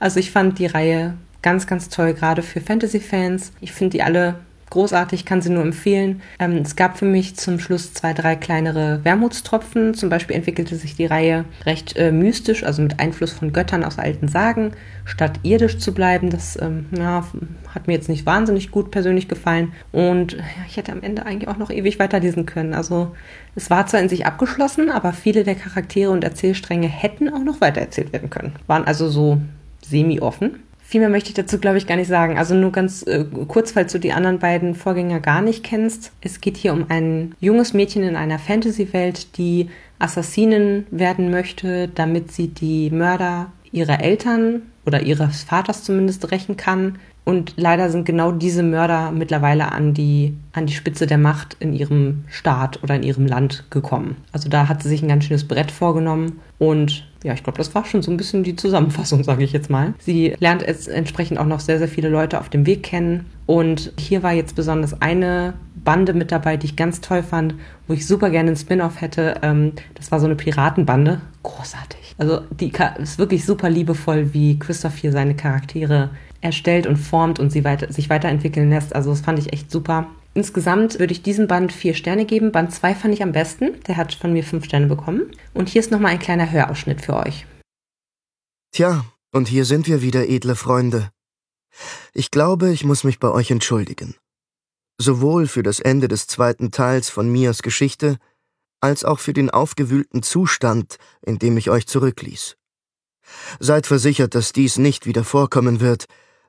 Also 0.00 0.20
ich 0.20 0.30
fand 0.30 0.58
die 0.58 0.66
Reihe 0.66 1.14
Ganz, 1.42 1.66
ganz 1.66 1.88
toll, 1.88 2.14
gerade 2.14 2.42
für 2.42 2.60
Fantasy-Fans. 2.60 3.52
Ich 3.60 3.72
finde 3.72 3.92
die 3.92 4.02
alle 4.02 4.36
großartig, 4.70 5.24
kann 5.24 5.42
sie 5.42 5.50
nur 5.50 5.62
empfehlen. 5.62 6.20
Ähm, 6.38 6.58
es 6.58 6.76
gab 6.76 6.98
für 6.98 7.04
mich 7.04 7.36
zum 7.36 7.58
Schluss 7.58 7.94
zwei, 7.94 8.12
drei 8.12 8.36
kleinere 8.36 9.00
Wermutstropfen. 9.04 9.94
Zum 9.94 10.08
Beispiel 10.08 10.36
entwickelte 10.36 10.76
sich 10.76 10.96
die 10.96 11.06
Reihe 11.06 11.44
recht 11.64 11.96
äh, 11.96 12.12
mystisch, 12.12 12.64
also 12.64 12.82
mit 12.82 13.00
Einfluss 13.00 13.32
von 13.32 13.52
Göttern 13.52 13.84
aus 13.84 13.98
alten 13.98 14.28
Sagen, 14.28 14.72
statt 15.04 15.40
irdisch 15.42 15.78
zu 15.78 15.92
bleiben. 15.92 16.30
Das 16.30 16.60
ähm, 16.60 16.86
ja, 16.96 17.26
hat 17.74 17.86
mir 17.86 17.94
jetzt 17.94 18.08
nicht 18.08 18.26
wahnsinnig 18.26 18.70
gut 18.70 18.90
persönlich 18.90 19.28
gefallen. 19.28 19.72
Und 19.92 20.32
ja, 20.32 20.44
ich 20.66 20.76
hätte 20.76 20.92
am 20.92 21.02
Ende 21.02 21.24
eigentlich 21.26 21.48
auch 21.48 21.58
noch 21.58 21.70
ewig 21.70 21.98
weiterlesen 21.98 22.46
können. 22.46 22.74
Also 22.74 23.14
es 23.54 23.70
war 23.70 23.86
zwar 23.86 24.00
in 24.00 24.08
sich 24.08 24.26
abgeschlossen, 24.26 24.90
aber 24.90 25.12
viele 25.12 25.44
der 25.44 25.54
Charaktere 25.54 26.10
und 26.10 26.24
Erzählstränge 26.24 26.88
hätten 26.88 27.32
auch 27.32 27.42
noch 27.42 27.60
weitererzählt 27.60 28.12
werden 28.12 28.30
können. 28.30 28.52
Waren 28.66 28.84
also 28.84 29.08
so 29.08 29.40
semi-offen. 29.82 30.56
Viel 30.90 31.00
mehr 31.02 31.10
möchte 31.10 31.28
ich 31.28 31.34
dazu, 31.34 31.58
glaube 31.58 31.76
ich, 31.76 31.86
gar 31.86 31.96
nicht 31.96 32.08
sagen. 32.08 32.38
Also 32.38 32.54
nur 32.54 32.72
ganz 32.72 33.02
äh, 33.02 33.26
kurz, 33.46 33.72
falls 33.72 33.92
du 33.92 33.98
die 33.98 34.14
anderen 34.14 34.38
beiden 34.38 34.74
Vorgänger 34.74 35.20
gar 35.20 35.42
nicht 35.42 35.62
kennst. 35.62 36.12
Es 36.22 36.40
geht 36.40 36.56
hier 36.56 36.72
um 36.72 36.86
ein 36.88 37.34
junges 37.40 37.74
Mädchen 37.74 38.02
in 38.04 38.16
einer 38.16 38.38
Fantasy-Welt, 38.38 39.36
die 39.36 39.68
Assassinin 39.98 40.86
werden 40.90 41.30
möchte, 41.30 41.88
damit 41.88 42.32
sie 42.32 42.48
die 42.48 42.88
Mörder 42.88 43.52
ihrer 43.70 44.00
Eltern 44.00 44.62
oder 44.86 45.02
ihres 45.02 45.42
Vaters 45.42 45.84
zumindest 45.84 46.30
rächen 46.30 46.56
kann. 46.56 46.98
Und 47.26 47.52
leider 47.58 47.90
sind 47.90 48.06
genau 48.06 48.32
diese 48.32 48.62
Mörder 48.62 49.10
mittlerweile 49.10 49.72
an 49.72 49.92
die, 49.92 50.38
an 50.52 50.64
die 50.64 50.72
Spitze 50.72 51.06
der 51.06 51.18
Macht 51.18 51.58
in 51.60 51.74
ihrem 51.74 52.24
Staat 52.28 52.82
oder 52.82 52.94
in 52.94 53.02
ihrem 53.02 53.26
Land 53.26 53.64
gekommen. 53.68 54.16
Also 54.32 54.48
da 54.48 54.68
hat 54.68 54.82
sie 54.82 54.88
sich 54.88 55.02
ein 55.02 55.08
ganz 55.08 55.26
schönes 55.26 55.46
Brett 55.46 55.70
vorgenommen 55.70 56.40
und 56.58 57.06
ja, 57.24 57.32
ich 57.32 57.42
glaube, 57.42 57.58
das 57.58 57.74
war 57.74 57.84
schon 57.84 58.02
so 58.02 58.10
ein 58.10 58.16
bisschen 58.16 58.44
die 58.44 58.54
Zusammenfassung, 58.54 59.24
sage 59.24 59.42
ich 59.42 59.52
jetzt 59.52 59.70
mal. 59.70 59.94
Sie 59.98 60.34
lernt 60.38 60.62
jetzt 60.62 60.88
entsprechend 60.88 61.38
auch 61.38 61.46
noch 61.46 61.60
sehr, 61.60 61.78
sehr 61.78 61.88
viele 61.88 62.08
Leute 62.08 62.38
auf 62.38 62.48
dem 62.48 62.64
Weg 62.64 62.84
kennen. 62.84 63.26
Und 63.46 63.92
hier 63.98 64.22
war 64.22 64.32
jetzt 64.32 64.54
besonders 64.54 65.00
eine 65.02 65.54
Bande 65.74 66.12
mit 66.12 66.30
dabei, 66.30 66.56
die 66.56 66.66
ich 66.66 66.76
ganz 66.76 67.00
toll 67.00 67.22
fand, 67.22 67.54
wo 67.88 67.94
ich 67.94 68.06
super 68.06 68.30
gerne 68.30 68.48
einen 68.48 68.56
Spin-off 68.56 69.00
hätte. 69.00 69.36
Ähm, 69.42 69.72
das 69.94 70.12
war 70.12 70.20
so 70.20 70.26
eine 70.26 70.36
Piratenbande. 70.36 71.20
Großartig. 71.42 72.14
Also 72.18 72.42
die 72.60 72.72
ist 72.98 73.18
wirklich 73.18 73.44
super 73.44 73.70
liebevoll, 73.70 74.32
wie 74.32 74.58
Christoph 74.58 74.96
hier 74.96 75.12
seine 75.12 75.34
Charaktere 75.34 76.10
erstellt 76.40 76.86
und 76.86 76.96
formt 76.96 77.40
und 77.40 77.50
sie 77.50 77.64
weiter, 77.64 77.92
sich 77.92 78.10
weiterentwickeln 78.10 78.70
lässt. 78.70 78.94
Also 78.94 79.10
das 79.10 79.22
fand 79.22 79.38
ich 79.38 79.52
echt 79.52 79.70
super. 79.70 80.06
Insgesamt 80.34 80.98
würde 80.98 81.12
ich 81.12 81.22
diesem 81.22 81.46
Band 81.46 81.72
vier 81.72 81.94
Sterne 81.94 82.24
geben. 82.24 82.52
Band 82.52 82.72
2 82.72 82.94
fand 82.94 83.14
ich 83.14 83.22
am 83.22 83.32
besten. 83.32 83.80
Der 83.86 83.96
hat 83.96 84.14
von 84.14 84.32
mir 84.32 84.44
fünf 84.44 84.64
Sterne 84.64 84.86
bekommen. 84.86 85.30
Und 85.54 85.68
hier 85.68 85.80
ist 85.80 85.90
nochmal 85.90 86.12
ein 86.12 86.18
kleiner 86.18 86.50
Hörausschnitt 86.50 87.00
für 87.00 87.16
euch. 87.16 87.46
Tja, 88.72 89.04
und 89.32 89.48
hier 89.48 89.64
sind 89.64 89.86
wir 89.88 90.02
wieder, 90.02 90.28
edle 90.28 90.54
Freunde. 90.54 91.10
Ich 92.12 92.30
glaube, 92.30 92.70
ich 92.70 92.84
muss 92.84 93.04
mich 93.04 93.18
bei 93.18 93.30
euch 93.30 93.50
entschuldigen. 93.50 94.14
Sowohl 94.98 95.46
für 95.46 95.62
das 95.62 95.80
Ende 95.80 96.08
des 96.08 96.26
zweiten 96.26 96.70
Teils 96.70 97.08
von 97.08 97.30
Mias 97.30 97.62
Geschichte, 97.62 98.18
als 98.80 99.04
auch 99.04 99.18
für 99.18 99.32
den 99.32 99.50
aufgewühlten 99.50 100.22
Zustand, 100.22 100.98
in 101.22 101.38
dem 101.38 101.56
ich 101.56 101.70
euch 101.70 101.86
zurückließ. 101.86 102.56
Seid 103.60 103.86
versichert, 103.86 104.34
dass 104.34 104.52
dies 104.52 104.78
nicht 104.78 105.06
wieder 105.06 105.24
vorkommen 105.24 105.80
wird, 105.80 106.06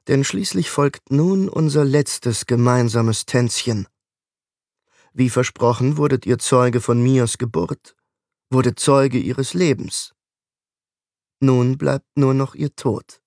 denn 0.10 0.24
schließlich 0.24 0.72
folgt 0.72 1.12
nun 1.12 1.48
unser 1.48 1.86
letztes 1.86 2.48
gemeinsames 2.48 3.28
Tänzchen. 3.28 3.88
Wie 5.13 5.30
versprochen 5.30 5.98
wurdet 5.98 6.26
ihr 6.26 6.39
Zeuge 6.39 6.82
von 6.82 7.02
Mias 7.02 7.38
Geburt, 7.38 7.95
wurdet 8.50 8.80
Zeuge 8.80 9.19
ihres 9.19 9.54
Lebens. 9.54 10.15
Nun 11.39 11.78
bleibt 11.78 12.08
nur 12.15 12.34
noch 12.34 12.56
ihr 12.56 12.76
Tod. 12.76 13.22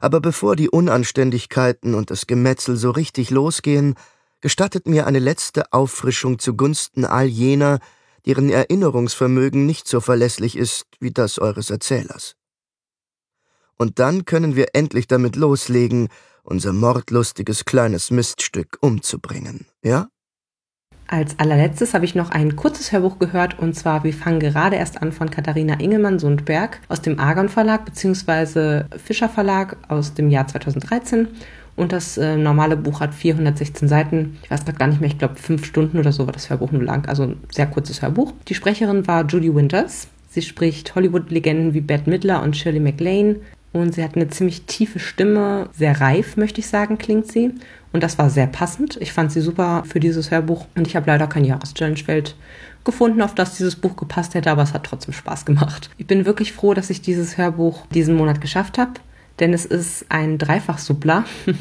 Aber 0.00 0.20
bevor 0.20 0.54
die 0.54 0.70
Unanständigkeiten 0.70 1.94
und 1.94 2.12
das 2.12 2.28
Gemetzel 2.28 2.76
so 2.76 2.92
richtig 2.92 3.30
losgehen, 3.30 3.96
gestattet 4.40 4.86
mir 4.86 5.08
eine 5.08 5.18
letzte 5.18 5.72
Auffrischung 5.72 6.38
zugunsten 6.38 7.04
all 7.04 7.26
jener, 7.26 7.80
deren 8.26 8.48
Erinnerungsvermögen 8.48 9.66
nicht 9.66 9.88
so 9.88 10.00
verlässlich 10.00 10.56
ist 10.56 10.86
wie 11.00 11.10
das 11.10 11.40
eures 11.40 11.70
Erzählers 11.70 12.35
und 13.78 13.98
dann 13.98 14.24
können 14.24 14.56
wir 14.56 14.68
endlich 14.74 15.06
damit 15.06 15.36
loslegen, 15.36 16.08
unser 16.42 16.72
mordlustiges 16.72 17.64
kleines 17.64 18.10
Miststück 18.10 18.78
umzubringen, 18.80 19.66
ja? 19.82 20.08
Als 21.08 21.38
allerletztes 21.38 21.94
habe 21.94 22.04
ich 22.04 22.16
noch 22.16 22.30
ein 22.30 22.56
kurzes 22.56 22.90
Hörbuch 22.90 23.20
gehört 23.20 23.60
und 23.60 23.74
zwar 23.74 24.02
Wir 24.02 24.12
fangen 24.12 24.40
gerade 24.40 24.74
erst 24.74 25.02
an 25.02 25.12
von 25.12 25.30
Katharina 25.30 25.78
Ingelmann-Sundberg 25.78 26.80
aus 26.88 27.00
dem 27.00 27.20
Argon 27.20 27.48
Verlag 27.48 27.84
bzw. 27.84 28.84
Fischer 28.98 29.28
Verlag 29.28 29.76
aus 29.88 30.14
dem 30.14 30.30
Jahr 30.30 30.48
2013. 30.48 31.28
Und 31.76 31.92
das 31.92 32.16
äh, 32.16 32.36
normale 32.36 32.76
Buch 32.76 33.00
hat 33.00 33.14
416 33.14 33.86
Seiten. 33.86 34.38
Ich 34.42 34.50
weiß 34.50 34.64
gerade 34.64 34.78
gar 34.78 34.86
nicht 34.88 35.00
mehr, 35.00 35.10
ich 35.10 35.18
glaube 35.18 35.36
fünf 35.36 35.64
Stunden 35.64 35.98
oder 35.98 36.10
so 36.10 36.26
war 36.26 36.32
das 36.32 36.50
Hörbuch 36.50 36.72
nur 36.72 36.82
lang. 36.82 37.06
Also 37.06 37.24
ein 37.24 37.40
sehr 37.52 37.66
kurzes 37.66 38.02
Hörbuch. 38.02 38.32
Die 38.48 38.54
Sprecherin 38.54 39.06
war 39.06 39.26
Judy 39.26 39.54
Winters. 39.54 40.08
Sie 40.28 40.42
spricht 40.42 40.94
Hollywood-Legenden 40.94 41.72
wie 41.72 41.80
Bette 41.80 42.10
Midler 42.10 42.42
und 42.42 42.56
Shirley 42.56 42.80
MacLaine, 42.80 43.36
und 43.72 43.94
sie 43.94 44.02
hat 44.02 44.16
eine 44.16 44.28
ziemlich 44.28 44.62
tiefe 44.62 44.98
Stimme, 44.98 45.68
sehr 45.72 46.00
reif, 46.00 46.36
möchte 46.36 46.60
ich 46.60 46.66
sagen, 46.66 46.98
klingt 46.98 47.30
sie. 47.30 47.52
Und 47.92 48.02
das 48.02 48.18
war 48.18 48.30
sehr 48.30 48.46
passend. 48.46 48.98
Ich 49.00 49.12
fand 49.12 49.32
sie 49.32 49.40
super 49.40 49.84
für 49.86 50.00
dieses 50.00 50.30
Hörbuch 50.30 50.66
und 50.76 50.86
ich 50.86 50.96
habe 50.96 51.06
leider 51.06 51.26
kein 51.26 51.44
Jahreschallenge-Feld 51.44 52.34
gefunden, 52.84 53.22
auf 53.22 53.34
das 53.34 53.56
dieses 53.56 53.76
Buch 53.76 53.96
gepasst 53.96 54.34
hätte, 54.34 54.50
aber 54.50 54.62
es 54.62 54.72
hat 54.72 54.84
trotzdem 54.84 55.12
Spaß 55.12 55.44
gemacht. 55.44 55.90
Ich 55.98 56.06
bin 56.06 56.24
wirklich 56.24 56.52
froh, 56.52 56.74
dass 56.74 56.90
ich 56.90 57.00
dieses 57.00 57.36
Hörbuch 57.36 57.86
diesen 57.88 58.16
Monat 58.16 58.40
geschafft 58.40 58.78
habe 58.78 58.92
denn 59.38 59.52
es 59.52 59.64
ist 59.64 60.06
ein 60.08 60.38
Dreifach-Suppler. 60.38 61.24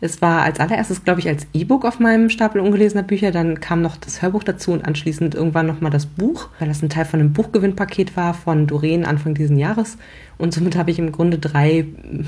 Es 0.00 0.20
war 0.20 0.42
als 0.42 0.60
allererstes, 0.60 1.02
glaube 1.02 1.20
ich, 1.20 1.28
als 1.28 1.46
E-Book 1.54 1.86
auf 1.86 1.98
meinem 1.98 2.28
Stapel 2.28 2.60
ungelesener 2.60 3.04
Bücher, 3.04 3.30
dann 3.30 3.60
kam 3.60 3.80
noch 3.80 3.96
das 3.96 4.20
Hörbuch 4.20 4.44
dazu 4.44 4.72
und 4.72 4.84
anschließend 4.84 5.34
irgendwann 5.34 5.66
nochmal 5.66 5.90
das 5.90 6.04
Buch, 6.04 6.50
weil 6.58 6.68
das 6.68 6.82
ein 6.82 6.90
Teil 6.90 7.06
von 7.06 7.20
einem 7.20 7.32
Buchgewinnpaket 7.32 8.14
war 8.14 8.34
von 8.34 8.66
Doreen 8.66 9.06
Anfang 9.06 9.32
diesen 9.32 9.58
Jahres. 9.58 9.96
Und 10.36 10.52
somit 10.52 10.76
habe 10.76 10.90
ich 10.90 10.98
im 10.98 11.10
Grunde 11.10 11.38
drei 11.38 11.86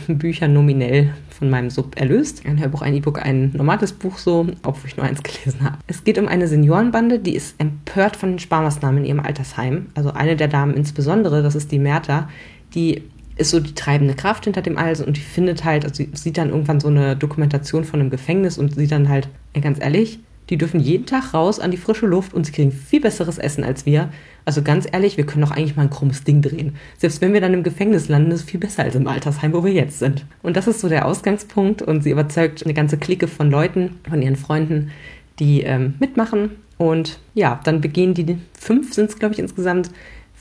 Bücher 0.09 0.49
nominell 0.49 1.13
von 1.29 1.51
meinem 1.51 1.69
Sub 1.69 2.01
erlöst. 2.01 2.47
Ein 2.47 2.59
Hörbuch, 2.59 2.81
ein 2.81 2.95
E-Book, 2.95 3.21
ein 3.21 3.53
normales 3.55 3.93
Buch 3.93 4.17
so, 4.17 4.47
obwohl 4.63 4.89
ich 4.89 4.97
nur 4.97 5.05
eins 5.05 5.23
gelesen 5.23 5.63
habe. 5.63 5.77
Es 5.87 6.03
geht 6.03 6.19
um 6.19 6.29
eine 6.29 6.49
Seniorenbande, 6.49 7.19
die 7.19 7.37
ist 7.37 7.57
empört 7.59 8.17
von 8.17 8.31
den 8.31 8.39
Sparmaßnahmen 8.39 9.01
in 9.01 9.05
ihrem 9.05 9.21
Altersheim. 9.21 9.89
Also 9.95 10.13
eine 10.13 10.37
der 10.37 10.49
Damen 10.49 10.73
insbesondere, 10.73 11.43
das 11.43 11.55
ist 11.55 11.73
die 11.73 11.79
Merta, 11.79 12.31
die 12.75 13.03
ist 13.37 13.51
so 13.51 13.61
die 13.61 13.75
treibende 13.75 14.15
Kraft 14.15 14.45
hinter 14.45 14.63
dem 14.63 14.79
alles 14.79 15.01
und 15.01 15.17
die 15.17 15.21
findet 15.21 15.65
halt, 15.65 15.85
also 15.85 15.95
sie 15.95 16.11
sieht 16.15 16.39
dann 16.39 16.51
irgendwann 16.51 16.81
so 16.81 16.89
eine 16.89 17.17
Dokumentation 17.17 17.85
von 17.85 18.01
einem 18.01 18.11
Gefängnis 18.11 18.59
und 18.59 18.75
sieht 18.75 18.93
dann 18.93 19.09
halt, 19.09 19.29
ey, 19.53 19.61
ganz 19.61 19.79
ehrlich, 19.81 20.19
die 20.49 20.59
dürfen 20.59 20.81
jeden 20.81 21.07
Tag 21.07 21.35
raus 21.35 21.59
an 21.59 21.71
die 21.71 21.77
frische 21.77 22.07
Luft 22.07 22.33
und 22.33 22.47
sie 22.47 22.53
kriegen 22.53 22.71
viel 22.71 23.01
besseres 23.01 23.39
Essen 23.39 23.65
als 23.65 23.85
wir. 23.85 24.11
Also 24.45 24.63
ganz 24.63 24.87
ehrlich, 24.91 25.17
wir 25.17 25.27
können 25.27 25.45
doch 25.45 25.51
eigentlich 25.51 25.77
mal 25.77 25.83
ein 25.83 25.91
krummes 25.91 26.23
Ding 26.23 26.41
drehen. 26.41 26.77
Selbst 26.99 27.21
wenn 27.21 27.33
wir 27.33 27.41
dann 27.41 27.53
im 27.53 27.65
Gefängnis 27.65 28.09
landen, 28.09 28.31
ist 28.31 28.41
es 28.41 28.47
viel 28.51 28.61
besser 28.61 28.85
als 28.85 28.95
im 28.95 29.09
Altersheim, 29.09 29.53
wo 29.53 29.65
wir 29.65 29.73
jetzt 29.73 29.99
sind. 29.99 30.25
Und 30.43 30.57
das 30.57 30.69
ist 30.69 30.81
so 30.81 30.89
der 30.89 31.07
Ausgangspunkt 31.07 31.83
und 31.83 32.03
sie 32.03 32.11
überzeugt 32.11 32.65
eine 32.65 32.75
ganze 32.75 32.97
Clique 32.97 33.27
von 33.27 33.51
Leuten, 33.51 33.99
von 34.09 34.23
ihren 34.23 34.37
Freunden, 34.37 34.93
die 35.41 35.63
ähm, 35.63 35.95
mitmachen. 35.99 36.51
Und 36.79 37.19
ja, 37.35 37.61
dann 37.65 37.81
begehen 37.81 38.15
die, 38.15 38.39
fünf 38.59 38.95
sind 38.95 39.11
es 39.11 39.19
glaube 39.19 39.35
ich 39.35 39.41
insgesamt, 39.41 39.91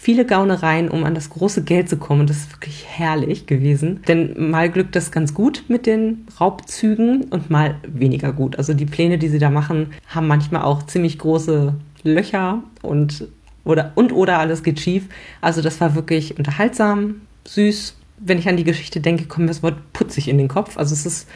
viele 0.05 0.23
Gaunereien, 0.23 0.89
um 0.89 1.03
an 1.03 1.15
das 1.15 1.31
große 1.31 1.63
Geld 1.63 1.89
zu 1.89 1.97
kommen. 1.97 2.27
Das 2.27 2.37
ist 2.37 2.51
wirklich 2.53 2.85
herrlich 2.87 3.47
gewesen. 3.47 4.03
Denn 4.07 4.51
mal 4.51 4.69
glückt 4.69 4.95
das 4.95 5.11
ganz 5.11 5.33
gut 5.33 5.63
mit 5.67 5.87
den 5.87 6.27
Raubzügen 6.39 7.23
und 7.31 7.49
mal 7.49 7.77
weniger 7.87 8.31
gut. 8.31 8.59
Also 8.59 8.75
die 8.75 8.85
Pläne, 8.85 9.17
die 9.17 9.29
sie 9.29 9.39
da 9.39 9.49
machen, 9.49 9.87
haben 10.07 10.27
manchmal 10.27 10.61
auch 10.61 10.83
ziemlich 10.83 11.17
große 11.17 11.73
Löcher 12.03 12.61
und 12.83 13.27
oder 13.63 13.93
und 13.95 14.13
oder 14.13 14.37
alles 14.37 14.61
geht 14.61 14.79
schief. 14.79 15.05
Also 15.41 15.63
das 15.63 15.81
war 15.81 15.95
wirklich 15.95 16.37
unterhaltsam, 16.37 17.21
süß. 17.45 17.95
Wenn 18.19 18.37
ich 18.37 18.47
an 18.47 18.57
die 18.57 18.63
Geschichte 18.63 19.01
denke, 19.01 19.25
kommt 19.25 19.47
mir 19.47 19.53
das 19.53 19.63
Wort 19.63 19.91
putzig 19.91 20.27
in 20.27 20.37
den 20.37 20.49
Kopf. 20.49 20.77
Also 20.77 20.93
es 20.93 21.07
ist 21.07 21.27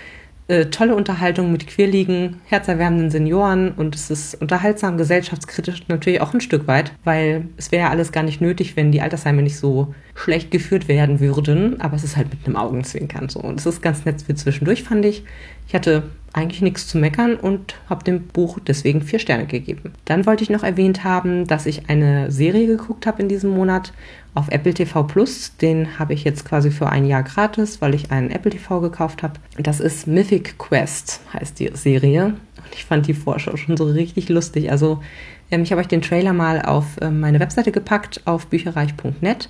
äh, 0.50 0.66
tolle 0.66 0.96
Unterhaltung 0.96 1.52
mit 1.52 1.68
quirligen, 1.68 2.42
herzerwärmenden 2.46 3.12
Senioren 3.12 3.72
und 3.72 3.94
es 3.94 4.10
ist 4.10 4.42
unterhaltsam, 4.42 4.98
gesellschaftskritisch 4.98 5.88
natürlich 5.88 6.22
auch 6.22 6.34
ein 6.34 6.42
Stück 6.42 6.68
weit, 6.68 6.92
weil 7.04 7.46
es 7.56 7.72
wäre 7.72 7.84
ja 7.84 7.90
alles 7.92 8.12
gar 8.12 8.24
nicht 8.24 8.42
nötig, 8.42 8.76
wenn 8.76 8.92
die 8.92 9.02
Altersheime 9.02 9.44
nicht 9.44 9.58
so 9.58 9.94
schlecht 10.16 10.50
geführt 10.50 10.88
werden 10.88 11.20
würden, 11.20 11.80
aber 11.80 11.96
es 11.96 12.04
ist 12.04 12.18
halt 12.18 12.32
mit 12.32 12.46
einem 12.46 12.56
Augenzwinkern 12.56 13.30
so 13.30 13.40
und 13.40 13.60
es 13.60 13.66
ist 13.68 13.82
ganz 13.82 14.06
nett 14.06 14.24
für 14.24 14.34
zwischendurch, 14.34 14.84
fand 14.84 15.06
ich. 15.06 15.24
Ich 15.70 15.76
hatte 15.76 16.02
eigentlich 16.34 16.64
nichts 16.64 16.88
zu 16.88 16.98
meckern 16.98 17.36
und 17.36 17.76
habe 17.88 18.04
dem 18.04 18.24
Buch 18.24 18.58
deswegen 18.66 19.04
vier 19.04 19.20
Sterne 19.20 19.46
gegeben. 19.46 19.94
Dann 20.06 20.26
wollte 20.26 20.44
ich 20.44 20.50
noch 20.50 20.64
erwähnt 20.64 21.04
haben, 21.04 21.46
dass 21.46 21.68
ich 21.68 21.90
eine 21.92 22.32
Serie 22.32 22.66
geguckt 22.66 23.06
habe 23.06 23.22
in 23.22 23.30
diesem 23.30 23.52
Monat 23.52 23.94
auf 24.34 24.50
Apple 24.50 24.74
TV 24.74 25.04
Plus. 25.04 25.58
Den 25.58 26.00
habe 26.00 26.16
ich 26.16 26.24
jetzt 26.24 26.44
quasi 26.44 26.72
für 26.72 26.90
ein 26.90 27.06
Jahr 27.06 27.22
gratis, 27.22 27.82
weil 27.82 27.94
ich 27.94 28.10
einen 28.10 28.32
Apple 28.32 28.50
TV 28.50 28.82
gekauft 28.82 29.22
habe. 29.22 29.34
Das 29.60 29.80
ist 29.80 30.08
Mythic 30.08 30.58
Quest, 30.58 31.22
heißt 31.34 31.60
die 31.60 31.70
Serie. 31.76 32.26
Und 32.26 32.74
ich 32.74 32.86
fand 32.86 33.06
die 33.06 33.14
Vorschau 33.14 33.56
schon 33.56 33.78
so 33.78 33.86
richtig 33.86 34.28
lustig. 34.28 34.72
Also 34.72 35.04
ähm, 35.52 35.62
ich 35.62 35.72
habe 35.72 35.82
euch 35.82 35.88
den 35.88 36.02
Trailer 36.02 36.34
mal 36.34 36.64
auf 36.64 36.98
ähm, 37.00 37.20
meine 37.20 37.40
Webseite 37.40 37.72
gepackt, 37.72 38.22
auf 38.26 38.48
bücherreich.net. 38.48 39.50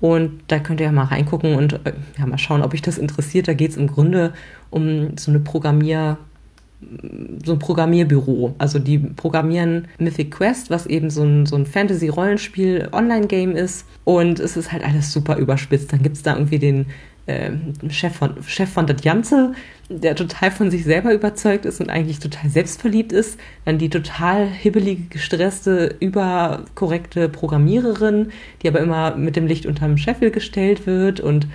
Und 0.00 0.40
da 0.46 0.58
könnt 0.58 0.80
ihr 0.80 0.86
ja 0.86 0.92
mal 0.92 1.04
reingucken 1.04 1.56
und 1.56 1.74
äh, 1.84 1.92
ja, 2.18 2.26
mal 2.26 2.38
schauen, 2.38 2.62
ob 2.62 2.72
euch 2.72 2.82
das 2.82 2.98
interessiert. 2.98 3.48
Da 3.48 3.54
geht 3.54 3.72
es 3.72 3.76
im 3.76 3.88
Grunde 3.88 4.32
um 4.70 5.16
so 5.16 5.30
eine 5.30 5.40
Programmier- 5.40 6.18
so 7.44 7.52
ein 7.52 7.58
Programmierbüro. 7.58 8.54
Also 8.58 8.78
die 8.78 8.98
programmieren 8.98 9.88
Mythic 9.98 10.30
Quest, 10.30 10.70
was 10.70 10.86
eben 10.86 11.10
so 11.10 11.24
ein, 11.24 11.44
so 11.44 11.56
ein 11.56 11.66
Fantasy-Rollenspiel-Online-Game 11.66 13.56
ist. 13.56 13.84
Und 14.04 14.38
es 14.38 14.56
ist 14.56 14.70
halt 14.70 14.84
alles 14.84 15.12
super 15.12 15.36
überspitzt. 15.38 15.92
Dann 15.92 16.02
gibt 16.02 16.16
es 16.16 16.22
da 16.22 16.34
irgendwie 16.34 16.58
den 16.60 16.86
äh, 17.28 17.50
Chef 17.90 18.16
von, 18.16 18.42
Chef 18.46 18.70
von 18.70 18.86
das 18.86 19.02
Ganze, 19.02 19.52
der 19.88 20.16
total 20.16 20.50
von 20.50 20.70
sich 20.70 20.84
selber 20.84 21.12
überzeugt 21.12 21.66
ist 21.66 21.80
und 21.80 21.90
eigentlich 21.90 22.18
total 22.18 22.50
selbstverliebt 22.50 23.12
ist. 23.12 23.38
Dann 23.64 23.78
die 23.78 23.90
total 23.90 24.48
hibbelige, 24.48 25.02
gestresste, 25.10 25.94
überkorrekte 26.00 27.28
Programmiererin, 27.28 28.30
die 28.62 28.68
aber 28.68 28.80
immer 28.80 29.14
mit 29.16 29.36
dem 29.36 29.46
Licht 29.46 29.66
unterm 29.66 29.98
Scheffel 29.98 30.30
gestellt 30.30 30.86
wird 30.86 31.20
und 31.20 31.46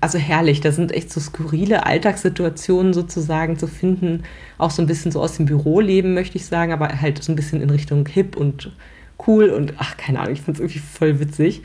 also 0.00 0.18
herrlich, 0.18 0.60
da 0.60 0.72
sind 0.72 0.92
echt 0.92 1.12
so 1.12 1.20
skurrile 1.20 1.86
Alltagssituationen 1.86 2.92
sozusagen 2.92 3.58
zu 3.58 3.66
finden, 3.66 4.24
auch 4.58 4.70
so 4.70 4.82
ein 4.82 4.86
bisschen 4.86 5.12
so 5.12 5.20
aus 5.20 5.36
dem 5.36 5.46
Büroleben, 5.46 6.14
möchte 6.14 6.36
ich 6.36 6.46
sagen, 6.46 6.72
aber 6.72 7.00
halt 7.00 7.22
so 7.22 7.30
ein 7.30 7.36
bisschen 7.36 7.60
in 7.60 7.70
Richtung 7.70 8.06
hip 8.06 8.36
und 8.36 8.72
cool 9.26 9.50
und 9.50 9.74
ach, 9.78 9.96
keine 9.96 10.20
Ahnung, 10.20 10.32
ich 10.32 10.40
finde 10.40 10.56
es 10.56 10.60
irgendwie 10.60 10.80
voll 10.80 11.20
witzig. 11.20 11.62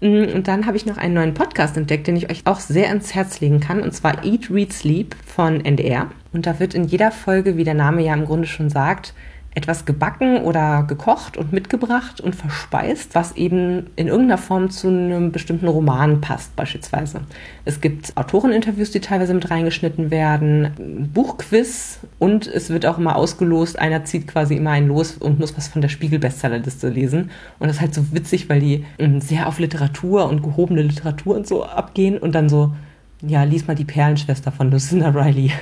Mm, 0.00 0.24
und 0.34 0.48
dann 0.48 0.66
habe 0.66 0.76
ich 0.76 0.86
noch 0.86 0.98
einen 0.98 1.14
neuen 1.14 1.34
Podcast 1.34 1.76
entdeckt, 1.76 2.06
den 2.06 2.16
ich 2.16 2.30
euch 2.30 2.46
auch 2.46 2.60
sehr 2.60 2.88
ans 2.88 3.14
Herz 3.14 3.40
legen 3.40 3.60
kann, 3.60 3.80
und 3.80 3.92
zwar 3.92 4.24
Eat, 4.24 4.50
Read, 4.50 4.72
Sleep 4.72 5.16
von 5.24 5.64
NDR. 5.64 6.10
Und 6.32 6.46
da 6.46 6.60
wird 6.60 6.74
in 6.74 6.84
jeder 6.84 7.10
Folge, 7.10 7.56
wie 7.56 7.64
der 7.64 7.74
Name 7.74 8.02
ja 8.02 8.14
im 8.14 8.26
Grunde 8.26 8.46
schon 8.46 8.68
sagt, 8.68 9.14
etwas 9.56 9.86
gebacken 9.86 10.42
oder 10.42 10.82
gekocht 10.82 11.38
und 11.38 11.50
mitgebracht 11.50 12.20
und 12.20 12.36
verspeist, 12.36 13.14
was 13.14 13.36
eben 13.36 13.86
in 13.96 14.06
irgendeiner 14.06 14.36
Form 14.36 14.68
zu 14.68 14.88
einem 14.88 15.32
bestimmten 15.32 15.66
Roman 15.66 16.20
passt, 16.20 16.54
beispielsweise. 16.56 17.22
Es 17.64 17.80
gibt 17.80 18.14
Autoreninterviews, 18.18 18.90
die 18.90 19.00
teilweise 19.00 19.32
mit 19.32 19.50
reingeschnitten 19.50 20.10
werden, 20.10 21.08
Buchquiz 21.14 22.00
und 22.18 22.46
es 22.46 22.68
wird 22.68 22.84
auch 22.84 22.98
immer 22.98 23.16
ausgelost. 23.16 23.78
Einer 23.78 24.04
zieht 24.04 24.28
quasi 24.28 24.56
immer 24.56 24.72
einen 24.72 24.88
los 24.88 25.12
und 25.12 25.40
muss 25.40 25.56
was 25.56 25.68
von 25.68 25.80
der 25.80 25.88
Spiegel-Bestsellerliste 25.88 26.90
lesen. 26.90 27.30
Und 27.58 27.68
das 27.68 27.76
ist 27.76 27.80
halt 27.80 27.94
so 27.94 28.12
witzig, 28.12 28.50
weil 28.50 28.60
die 28.60 28.84
ähm, 28.98 29.22
sehr 29.22 29.48
auf 29.48 29.58
Literatur 29.58 30.28
und 30.28 30.42
gehobene 30.42 30.82
Literatur 30.82 31.34
und 31.34 31.46
so 31.46 31.64
abgehen 31.64 32.18
und 32.18 32.34
dann 32.34 32.50
so, 32.50 32.74
ja, 33.22 33.42
lies 33.44 33.66
mal 33.66 33.74
die 33.74 33.86
Perlenschwester 33.86 34.52
von 34.52 34.70
Lucinda 34.70 35.08
Riley. 35.08 35.50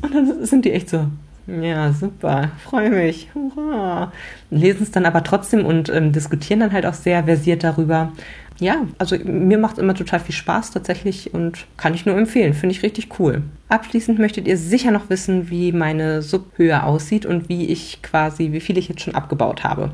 Und 0.00 0.14
dann 0.14 0.46
sind 0.46 0.64
die 0.64 0.70
echt 0.70 0.90
so, 0.90 1.08
ja, 1.48 1.92
super, 1.92 2.50
freue 2.62 2.90
mich. 2.90 3.28
Hurra. 3.34 4.12
Lesen 4.50 4.82
es 4.82 4.90
dann 4.90 5.06
aber 5.06 5.24
trotzdem 5.24 5.64
und 5.64 5.88
ähm, 5.88 6.12
diskutieren 6.12 6.60
dann 6.60 6.72
halt 6.72 6.84
auch 6.84 6.94
sehr 6.94 7.24
versiert 7.24 7.64
darüber. 7.64 8.12
Ja, 8.60 8.86
also 8.98 9.16
mir 9.24 9.56
macht 9.56 9.74
es 9.74 9.82
immer 9.82 9.94
total 9.94 10.20
viel 10.20 10.34
Spaß 10.34 10.72
tatsächlich 10.72 11.32
und 11.32 11.66
kann 11.76 11.94
ich 11.94 12.04
nur 12.04 12.18
empfehlen. 12.18 12.54
Finde 12.54 12.74
ich 12.74 12.82
richtig 12.82 13.18
cool. 13.18 13.42
Abschließend 13.68 14.18
möchtet 14.18 14.46
ihr 14.46 14.58
sicher 14.58 14.90
noch 14.90 15.08
wissen, 15.08 15.48
wie 15.48 15.72
meine 15.72 16.22
Subhöhe 16.22 16.82
aussieht 16.82 17.24
und 17.24 17.48
wie 17.48 17.66
ich 17.66 18.02
quasi, 18.02 18.52
wie 18.52 18.60
viel 18.60 18.76
ich 18.76 18.88
jetzt 18.88 19.00
schon 19.00 19.14
abgebaut 19.14 19.64
habe. 19.64 19.92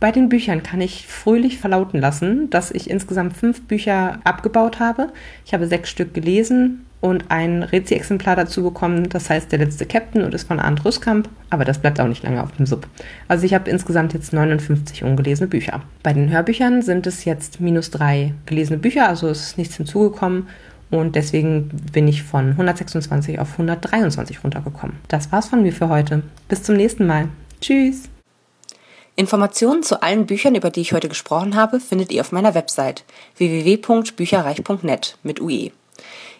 Bei 0.00 0.10
den 0.10 0.28
Büchern 0.28 0.64
kann 0.64 0.80
ich 0.80 1.06
fröhlich 1.06 1.58
verlauten 1.58 2.00
lassen, 2.00 2.50
dass 2.50 2.72
ich 2.72 2.90
insgesamt 2.90 3.36
fünf 3.36 3.68
Bücher 3.68 4.18
abgebaut 4.24 4.80
habe. 4.80 5.12
Ich 5.44 5.54
habe 5.54 5.68
sechs 5.68 5.90
Stück 5.90 6.12
gelesen 6.12 6.86
und 7.02 7.24
ein 7.30 7.64
Rezi-Exemplar 7.64 8.36
dazu 8.36 8.62
bekommen, 8.62 9.08
das 9.10 9.28
heißt 9.28 9.52
Der 9.52 9.58
letzte 9.58 9.84
Captain 9.84 10.22
und 10.22 10.32
ist 10.32 10.46
von 10.46 10.60
Arndt 10.60 10.84
Rüskamp, 10.84 11.28
aber 11.50 11.64
das 11.64 11.80
bleibt 11.80 12.00
auch 12.00 12.06
nicht 12.06 12.22
lange 12.22 12.42
auf 12.42 12.52
dem 12.52 12.64
Sub. 12.64 12.86
Also 13.28 13.44
ich 13.44 13.52
habe 13.52 13.68
insgesamt 13.68 14.14
jetzt 14.14 14.32
59 14.32 15.02
ungelesene 15.02 15.48
Bücher. 15.48 15.82
Bei 16.04 16.12
den 16.12 16.30
Hörbüchern 16.30 16.80
sind 16.80 17.06
es 17.06 17.24
jetzt 17.24 17.60
minus 17.60 17.90
drei 17.90 18.32
gelesene 18.46 18.78
Bücher, 18.78 19.08
also 19.08 19.28
es 19.28 19.42
ist 19.42 19.58
nichts 19.58 19.76
hinzugekommen 19.76 20.46
und 20.90 21.16
deswegen 21.16 21.70
bin 21.92 22.06
ich 22.06 22.22
von 22.22 22.50
126 22.50 23.40
auf 23.40 23.52
123 23.52 24.44
runtergekommen. 24.44 24.96
Das 25.08 25.32
war's 25.32 25.48
von 25.48 25.62
mir 25.62 25.72
für 25.72 25.88
heute. 25.88 26.22
Bis 26.48 26.62
zum 26.62 26.76
nächsten 26.76 27.06
Mal. 27.06 27.28
Tschüss! 27.60 28.04
Informationen 29.16 29.82
zu 29.82 30.02
allen 30.02 30.26
Büchern, 30.26 30.54
über 30.54 30.70
die 30.70 30.80
ich 30.80 30.92
heute 30.92 31.08
gesprochen 31.08 31.56
habe, 31.56 31.80
findet 31.80 32.12
ihr 32.12 32.20
auf 32.20 32.30
meiner 32.30 32.54
Website 32.54 33.04
www.bücherreich.net 33.36 35.18
mit 35.24 35.40
UE. 35.40 35.72